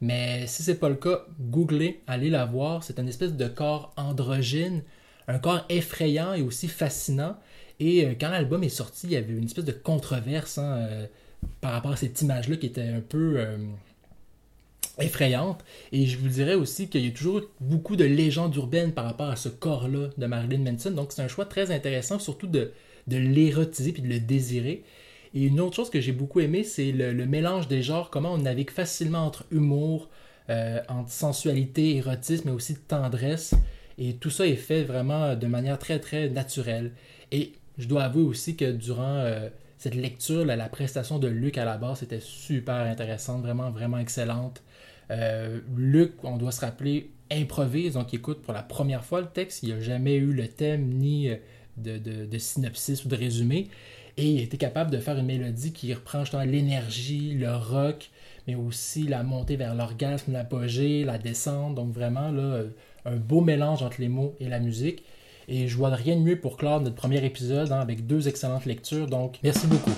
Mais 0.00 0.46
si 0.46 0.62
c'est 0.62 0.78
pas 0.78 0.88
le 0.88 0.94
cas, 0.94 1.26
googlez, 1.38 2.00
allez 2.06 2.30
la 2.30 2.46
voir. 2.46 2.82
C'est 2.82 2.98
une 2.98 3.08
espèce 3.08 3.34
de 3.34 3.46
corps 3.46 3.92
androgyne 3.96 4.82
un 5.30 5.38
corps 5.38 5.64
effrayant 5.68 6.34
et 6.34 6.42
aussi 6.42 6.68
fascinant. 6.68 7.36
Et 7.80 8.04
euh, 8.04 8.12
quand 8.20 8.28
l'album 8.28 8.62
est 8.62 8.68
sorti, 8.68 9.06
il 9.06 9.12
y 9.12 9.16
avait 9.16 9.32
une 9.32 9.46
espèce 9.46 9.64
de 9.64 9.72
controverse 9.72 10.58
hein, 10.58 10.76
euh, 10.78 11.06
par 11.62 11.72
rapport 11.72 11.92
à 11.92 11.96
cette 11.96 12.20
image-là 12.20 12.56
qui 12.56 12.66
était 12.66 12.82
un 12.82 13.00
peu 13.00 13.36
euh, 13.38 13.56
effrayante. 14.98 15.64
Et 15.90 16.06
je 16.06 16.18
vous 16.18 16.28
dirais 16.28 16.54
aussi 16.54 16.88
qu'il 16.88 17.04
y 17.04 17.08
a 17.08 17.10
toujours 17.10 17.40
beaucoup 17.58 17.96
de 17.96 18.04
légendes 18.04 18.54
urbaines 18.54 18.92
par 18.92 19.06
rapport 19.06 19.30
à 19.30 19.36
ce 19.36 19.48
corps-là 19.48 20.10
de 20.16 20.26
Marilyn 20.26 20.58
Manson. 20.58 20.90
Donc 20.90 21.12
c'est 21.12 21.22
un 21.22 21.28
choix 21.28 21.46
très 21.46 21.70
intéressant, 21.70 22.18
surtout 22.18 22.46
de, 22.46 22.70
l'érotiser 23.08 23.92
puis 23.92 24.02
de 24.02 24.08
le 24.08 24.20
désirer. 24.20 24.84
Et 25.32 25.44
une 25.44 25.60
autre 25.60 25.76
chose 25.76 25.90
que 25.90 26.00
j'ai 26.00 26.12
beaucoup 26.12 26.40
aimé, 26.40 26.64
c'est 26.64 26.92
le, 26.92 27.12
le, 27.12 27.24
mélange 27.24 27.66
des 27.66 27.82
genres, 27.82 28.10
comment 28.10 28.34
on 28.34 28.38
navigue 28.38 28.70
facilement 28.70 29.24
entre 29.24 29.44
humour, 29.50 30.10
entre 30.88 31.08
sensualité, 31.08 31.96
érotisme, 31.96 32.48
mais 32.48 32.54
aussi 32.54 32.74
tendresse. 32.74 33.54
Et 33.96 34.14
tout 34.14 34.30
ça 34.30 34.46
est 34.46 34.56
fait 34.56 34.82
vraiment 34.82 35.36
de 35.36 35.46
manière 35.46 35.78
très, 35.78 36.00
très 36.00 36.28
naturelle. 36.28 36.90
Et 37.30 37.52
je 37.80 37.88
dois 37.88 38.04
avouer 38.04 38.22
aussi 38.22 38.56
que 38.56 38.70
durant 38.70 39.16
euh, 39.16 39.48
cette 39.78 39.94
lecture, 39.94 40.44
la, 40.44 40.68
prestation 40.68 41.18
de 41.18 41.28
Luc 41.28 41.56
à 41.58 41.64
la 41.64 41.78
base 41.78 42.02
était 42.02 42.20
super 42.20 42.74
intéressante, 42.74 43.42
vraiment, 43.42 43.70
vraiment 43.70 43.98
excellente. 43.98 44.62
Euh, 45.10 45.60
Luc, 45.76 46.12
on 46.22 46.36
doit 46.36 46.52
se 46.52 46.60
rappeler, 46.60 47.10
improvise, 47.32 47.94
donc 47.94 48.12
il 48.12 48.16
écoute 48.16 48.42
pour 48.42 48.52
la 48.52 48.62
première 48.62 49.04
fois 49.04 49.22
le 49.22 49.28
texte. 49.28 49.62
Il 49.62 49.70
n'a 49.70 49.80
jamais 49.80 50.16
eu 50.16 50.32
le 50.32 50.46
thème 50.46 50.88
ni 50.88 51.30
euh, 51.30 51.36
de, 51.78 52.38
synopsis 52.38 53.04
ou 53.04 53.08
de 53.08 53.16
résumé. 53.16 53.68
Et 54.18 54.26
il 54.26 54.42
était 54.42 54.58
capable 54.58 54.90
de 54.90 54.98
faire 54.98 55.16
une 55.16 55.26
mélodie 55.26 55.72
qui 55.72 55.94
reprend 55.94 56.20
justement 56.20 56.42
l'énergie, 56.42 57.32
le 57.32 57.54
rock, 57.56 58.10
mais 58.46 58.54
aussi 58.54 59.04
la 59.04 59.22
montée 59.22 59.56
vers 59.56 59.74
l'orgasme, 59.74 60.32
l'apogée, 60.32 61.04
la 61.04 61.16
descente. 61.16 61.76
Donc 61.76 61.92
vraiment, 61.92 62.30
là, 62.30 62.64
un 63.06 63.16
beau 63.16 63.40
mélange 63.40 63.82
entre 63.82 64.02
les 64.02 64.08
mots 64.08 64.36
et 64.38 64.48
la 64.48 64.60
musique. 64.60 65.02
Et 65.48 65.68
je 65.68 65.76
vois 65.76 65.90
rien 65.90 66.16
de 66.16 66.22
mieux 66.22 66.38
pour 66.38 66.56
clore 66.56 66.80
notre 66.80 66.96
premier 66.96 67.24
épisode 67.24 67.72
hein, 67.72 67.80
avec 67.80 68.06
deux 68.06 68.28
excellentes 68.28 68.66
lectures. 68.66 69.06
Donc, 69.06 69.38
merci 69.42 69.66
beaucoup. 69.66 69.92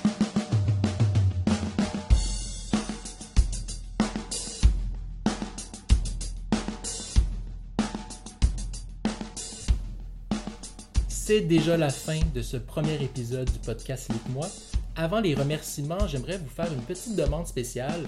C'est 11.08 11.40
déjà 11.40 11.76
la 11.76 11.88
fin 11.88 12.18
de 12.34 12.42
ce 12.42 12.56
premier 12.56 13.02
épisode 13.02 13.50
du 13.50 13.58
podcast 13.60 14.12
Lit-moi. 14.12 14.48
Avant 14.96 15.20
les 15.20 15.34
remerciements, 15.34 16.06
j'aimerais 16.06 16.36
vous 16.36 16.50
faire 16.50 16.70
une 16.70 16.82
petite 16.82 17.16
demande 17.16 17.46
spéciale. 17.46 18.02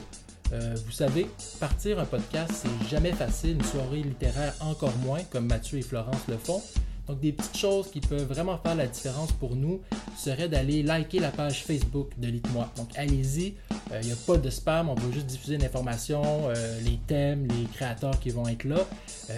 Euh, 0.53 0.75
vous 0.85 0.93
savez, 0.93 1.27
partir 1.59 1.99
un 2.01 2.05
podcast, 2.05 2.53
c'est 2.53 2.89
jamais 2.91 3.13
facile, 3.13 3.53
une 3.53 3.65
soirée 3.65 4.03
littéraire 4.03 4.55
encore 4.61 4.95
moins, 4.99 5.23
comme 5.31 5.47
Mathieu 5.47 5.79
et 5.79 5.83
Florence 5.83 6.21
le 6.29 6.37
font. 6.37 6.61
Donc 7.07 7.21
des 7.21 7.33
petites 7.33 7.57
choses 7.57 7.91
qui 7.91 8.01
peuvent 8.01 8.25
vraiment 8.25 8.59
faire 8.59 8.75
la 8.75 8.87
différence 8.87 9.33
pour 9.33 9.57
nous 9.57 9.81
serait 10.17 10.49
d'aller 10.49 10.83
liker 10.83 11.21
la 11.21 11.31
page 11.31 11.65
Facebook 11.65 12.11
de 12.19 12.29
Lite-moi. 12.29 12.71
Donc 12.77 12.89
allez-y, 12.97 13.55
il 14.01 14.07
n'y 14.07 14.13
a 14.13 14.17
pas 14.27 14.37
de 14.37 14.51
spam, 14.51 14.89
on 14.89 14.95
va 14.95 15.13
juste 15.13 15.27
diffuser 15.27 15.59
l'information, 15.59 16.49
les 16.85 16.99
thèmes, 17.07 17.47
les 17.49 17.65
créateurs 17.75 18.19
qui 18.19 18.31
vont 18.31 18.49
être 18.49 18.65
là, 18.65 18.79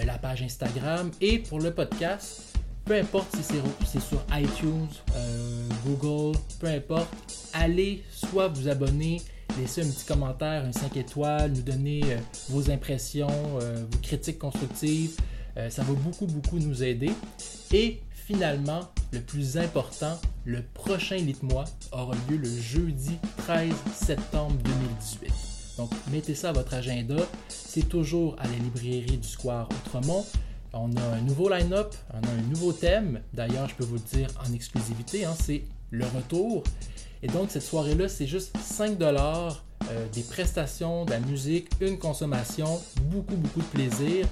la 0.05 0.17
page 0.17 0.43
Instagram 0.43 1.11
et 1.19 1.39
pour 1.39 1.59
le 1.59 1.71
podcast, 1.71 2.57
peu 2.85 2.95
importe 2.95 3.35
si 3.35 3.43
c'est 3.43 3.99
sur 3.99 4.23
iTunes, 4.31 4.87
Google, 5.85 6.37
peu 6.59 6.67
importe, 6.67 7.09
allez 7.53 8.03
soit 8.09 8.47
vous 8.47 8.67
abonner, 8.67 9.21
laisser 9.59 9.81
un 9.81 9.89
petit 9.89 10.05
commentaire, 10.05 10.65
un 10.65 10.71
5 10.71 10.97
étoiles, 10.97 11.51
nous 11.51 11.61
donner 11.61 12.01
euh, 12.05 12.17
vos 12.49 12.69
impressions, 12.69 13.27
euh, 13.61 13.83
vos 13.89 13.97
critiques 13.99 14.39
constructives. 14.39 15.17
Euh, 15.57 15.69
ça 15.69 15.83
va 15.83 15.93
beaucoup, 15.93 16.27
beaucoup 16.27 16.59
nous 16.59 16.83
aider. 16.83 17.11
Et 17.71 17.99
finalement, 18.11 18.81
le 19.11 19.21
plus 19.21 19.57
important, 19.57 20.19
le 20.45 20.61
prochain 20.73 21.17
Lite-moi 21.17 21.65
aura 21.91 22.15
lieu 22.29 22.37
le 22.37 22.49
jeudi 22.49 23.17
13 23.37 23.73
septembre 23.93 24.55
2018. 24.63 25.31
Donc, 25.77 25.91
mettez 26.11 26.35
ça 26.35 26.49
à 26.49 26.53
votre 26.53 26.73
agenda. 26.73 27.15
C'est 27.47 27.87
toujours 27.87 28.35
à 28.39 28.47
la 28.47 28.57
librairie 28.57 29.17
du 29.17 29.27
Square 29.27 29.69
Autremont. 29.69 30.25
On 30.73 30.95
a 30.95 31.01
un 31.01 31.21
nouveau 31.21 31.49
line-up, 31.49 31.95
on 32.13 32.27
a 32.27 32.31
un 32.31 32.49
nouveau 32.49 32.73
thème. 32.73 33.21
D'ailleurs, 33.33 33.69
je 33.69 33.75
peux 33.75 33.83
vous 33.83 33.95
le 33.95 34.17
dire 34.17 34.27
en 34.45 34.53
exclusivité, 34.53 35.25
hein, 35.25 35.33
c'est 35.39 35.63
le 35.91 36.05
retour. 36.05 36.63
Et 37.23 37.27
donc, 37.27 37.49
cette 37.49 37.63
soirée-là, 37.63 38.09
c'est 38.09 38.27
juste 38.27 38.55
5 38.57 38.97
dollars, 38.97 39.63
euh, 39.89 40.05
des 40.13 40.21
prestations, 40.21 41.05
de 41.05 41.11
la 41.11 41.19
musique, 41.19 41.69
une 41.81 41.97
consommation, 41.97 42.79
beaucoup, 43.11 43.35
beaucoup 43.35 43.61
de 43.61 43.65
plaisir. 43.65 44.27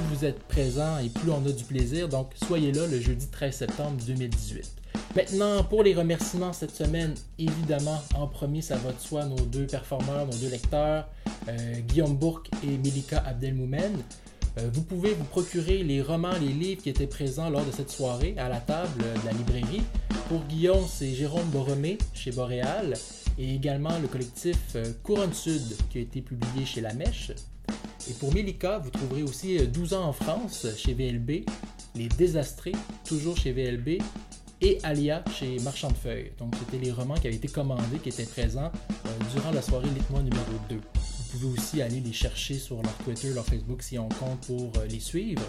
Plus 0.00 0.16
vous 0.16 0.24
êtes 0.24 0.42
présent 0.44 0.98
et 0.98 1.08
plus 1.08 1.30
on 1.30 1.44
a 1.46 1.52
du 1.52 1.64
plaisir. 1.64 2.08
Donc, 2.08 2.32
soyez 2.46 2.72
là 2.72 2.86
le 2.86 3.00
jeudi 3.00 3.26
13 3.26 3.54
septembre 3.54 3.96
2018. 4.06 4.72
Maintenant, 5.16 5.64
pour 5.64 5.82
les 5.82 5.94
remerciements 5.94 6.52
cette 6.52 6.74
semaine, 6.74 7.14
évidemment, 7.38 8.00
en 8.14 8.26
premier, 8.26 8.62
ça 8.62 8.76
va 8.76 8.92
de 8.92 8.98
soi 8.98 9.24
nos 9.24 9.40
deux 9.40 9.66
performeurs, 9.66 10.26
nos 10.26 10.36
deux 10.36 10.48
lecteurs, 10.48 11.08
euh, 11.48 11.74
Guillaume 11.88 12.16
Bourque 12.16 12.50
et 12.62 12.78
Melika 12.78 13.18
Abdelmoumen. 13.18 13.92
Euh, 14.58 14.70
vous 14.72 14.82
pouvez 14.82 15.12
vous 15.14 15.24
procurer 15.24 15.82
les 15.82 16.02
romans, 16.02 16.38
les 16.40 16.52
livres 16.52 16.82
qui 16.82 16.88
étaient 16.88 17.06
présents 17.06 17.50
lors 17.50 17.64
de 17.64 17.72
cette 17.72 17.90
soirée 17.90 18.34
à 18.38 18.48
la 18.48 18.60
table 18.60 19.02
de 19.02 19.26
la 19.26 19.32
librairie. 19.32 19.82
Pour 20.28 20.44
Guillaume, 20.44 20.86
c'est 20.88 21.12
Jérôme 21.12 21.48
Borromé 21.48 21.98
chez 22.14 22.30
Boréal 22.30 22.94
et 23.38 23.54
également 23.54 23.98
le 23.98 24.08
collectif 24.08 24.56
euh, 24.76 24.92
Couronne 25.02 25.34
Sud 25.34 25.76
qui 25.90 25.98
a 25.98 26.00
été 26.00 26.20
publié 26.20 26.64
chez 26.64 26.80
La 26.80 26.94
Mèche. 26.94 27.32
Et 28.08 28.12
pour 28.14 28.32
Melika, 28.32 28.78
vous 28.78 28.90
trouverez 28.90 29.22
aussi 29.22 29.58
12 29.58 29.92
euh, 29.92 29.96
ans 29.96 30.04
en 30.08 30.12
France 30.12 30.66
chez 30.76 30.94
VLB, 30.94 31.44
Les 31.94 32.08
Désastrés, 32.08 32.72
toujours 33.04 33.36
chez 33.36 33.52
VLB, 33.52 34.02
et 34.62 34.78
Alia 34.82 35.24
chez 35.38 35.58
Marchand 35.60 35.90
de 35.90 35.96
Feuilles. 35.96 36.32
Donc, 36.38 36.54
c'était 36.58 36.84
les 36.84 36.92
romans 36.92 37.14
qui 37.14 37.26
avaient 37.26 37.36
été 37.36 37.48
commandés, 37.48 37.98
qui 38.02 38.10
étaient 38.10 38.24
présents 38.24 38.70
durant 39.34 39.50
la 39.52 39.62
soirée 39.62 39.88
Lit-moi 39.88 40.22
numéro 40.22 40.52
2. 40.68 40.76
Vous 40.76 41.38
pouvez 41.38 41.58
aussi 41.58 41.80
aller 41.80 42.00
les 42.00 42.12
chercher 42.12 42.54
sur 42.58 42.82
leur 42.82 42.94
Twitter, 43.04 43.32
leur 43.32 43.44
Facebook 43.44 43.82
si 43.82 43.98
on 43.98 44.08
compte 44.08 44.40
pour 44.46 44.72
euh, 44.78 44.86
les 44.86 45.00
suivre. 45.00 45.42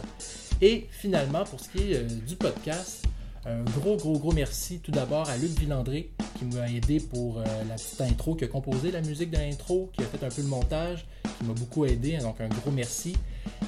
Et 0.62 0.88
finalement, 0.92 1.44
pour 1.44 1.60
ce 1.60 1.70
qui 1.70 1.92
est 1.92 1.96
euh, 1.96 2.04
du 2.04 2.36
podcast, 2.36 3.06
un 3.46 3.64
gros, 3.64 3.98
gros, 3.98 4.20
gros 4.20 4.32
merci 4.32 4.80
tout 4.80 4.92
d'abord 4.92 5.28
à 5.28 5.38
Luc 5.38 5.52
Villandré 5.60 6.12
qui 6.42 6.56
m'a 6.56 6.70
aidé 6.70 7.00
pour 7.00 7.38
euh, 7.38 7.44
la 7.70 7.76
petite 7.76 8.02
intro, 8.02 8.36
qui 8.36 8.46
a 8.46 8.48
composé 8.48 8.92
la 8.92 9.02
musique 9.02 9.30
de 9.30 9.38
l'intro, 9.38 9.90
qui 9.94 10.02
a 10.02 10.06
fait 10.06 10.24
un 10.26 10.30
peu 10.30 10.42
le 10.42 10.48
montage, 10.48 11.06
qui 11.38 11.46
m'a 11.46 11.54
beaucoup 11.54 11.86
aidé, 11.86 12.18
donc 12.18 12.42
un 12.42 12.50
gros 12.50 12.72
merci. 12.72 13.16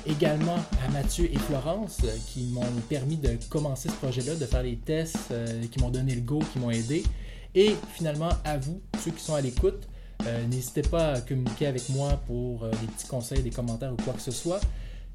Également 0.07 0.57
à 0.86 0.91
Mathieu 0.91 1.25
et 1.31 1.38
Florence 1.38 1.97
qui 2.27 2.45
m'ont 2.51 2.62
permis 2.89 3.17
de 3.17 3.38
commencer 3.49 3.89
ce 3.89 3.95
projet-là, 3.95 4.36
de 4.36 4.45
faire 4.45 4.63
les 4.63 4.75
tests, 4.75 5.33
qui 5.71 5.79
m'ont 5.79 5.89
donné 5.89 6.15
le 6.15 6.21
go, 6.21 6.39
qui 6.51 6.59
m'ont 6.59 6.71
aidé. 6.71 7.03
Et 7.55 7.75
finalement 7.93 8.29
à 8.43 8.57
vous, 8.57 8.81
ceux 9.03 9.12
qui 9.12 9.23
sont 9.23 9.36
à 9.36 9.41
l'écoute, 9.41 9.88
euh, 10.27 10.47
n'hésitez 10.47 10.83
pas 10.83 11.13
à 11.13 11.21
communiquer 11.21 11.67
avec 11.67 11.89
moi 11.89 12.21
pour 12.27 12.63
euh, 12.63 12.71
des 12.71 12.88
petits 12.88 13.07
conseils, 13.07 13.41
des 13.43 13.49
commentaires 13.49 13.91
ou 13.91 14.01
quoi 14.01 14.13
que 14.13 14.21
ce 14.21 14.31
soit. 14.31 14.62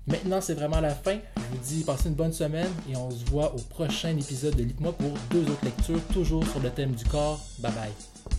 Maintenant, 0.09 0.41
c'est 0.41 0.55
vraiment 0.55 0.81
la 0.81 0.95
fin. 0.95 1.19
Je 1.37 1.43
vous 1.57 1.65
dis 1.65 1.85
passez 1.85 2.09
une 2.09 2.15
bonne 2.15 2.33
semaine 2.33 2.71
et 2.91 2.97
on 2.97 3.11
se 3.11 3.25
voit 3.27 3.55
au 3.55 3.59
prochain 3.59 4.17
épisode 4.17 4.57
de 4.57 4.63
Lit-moi 4.63 4.93
pour 4.93 5.13
deux 5.31 5.43
autres 5.43 5.65
lectures, 5.65 6.01
toujours 6.13 6.47
sur 6.47 6.61
le 6.61 6.71
thème 6.71 6.93
du 6.93 7.05
corps. 7.05 7.41
Bye 7.59 7.73
bye. 7.73 8.38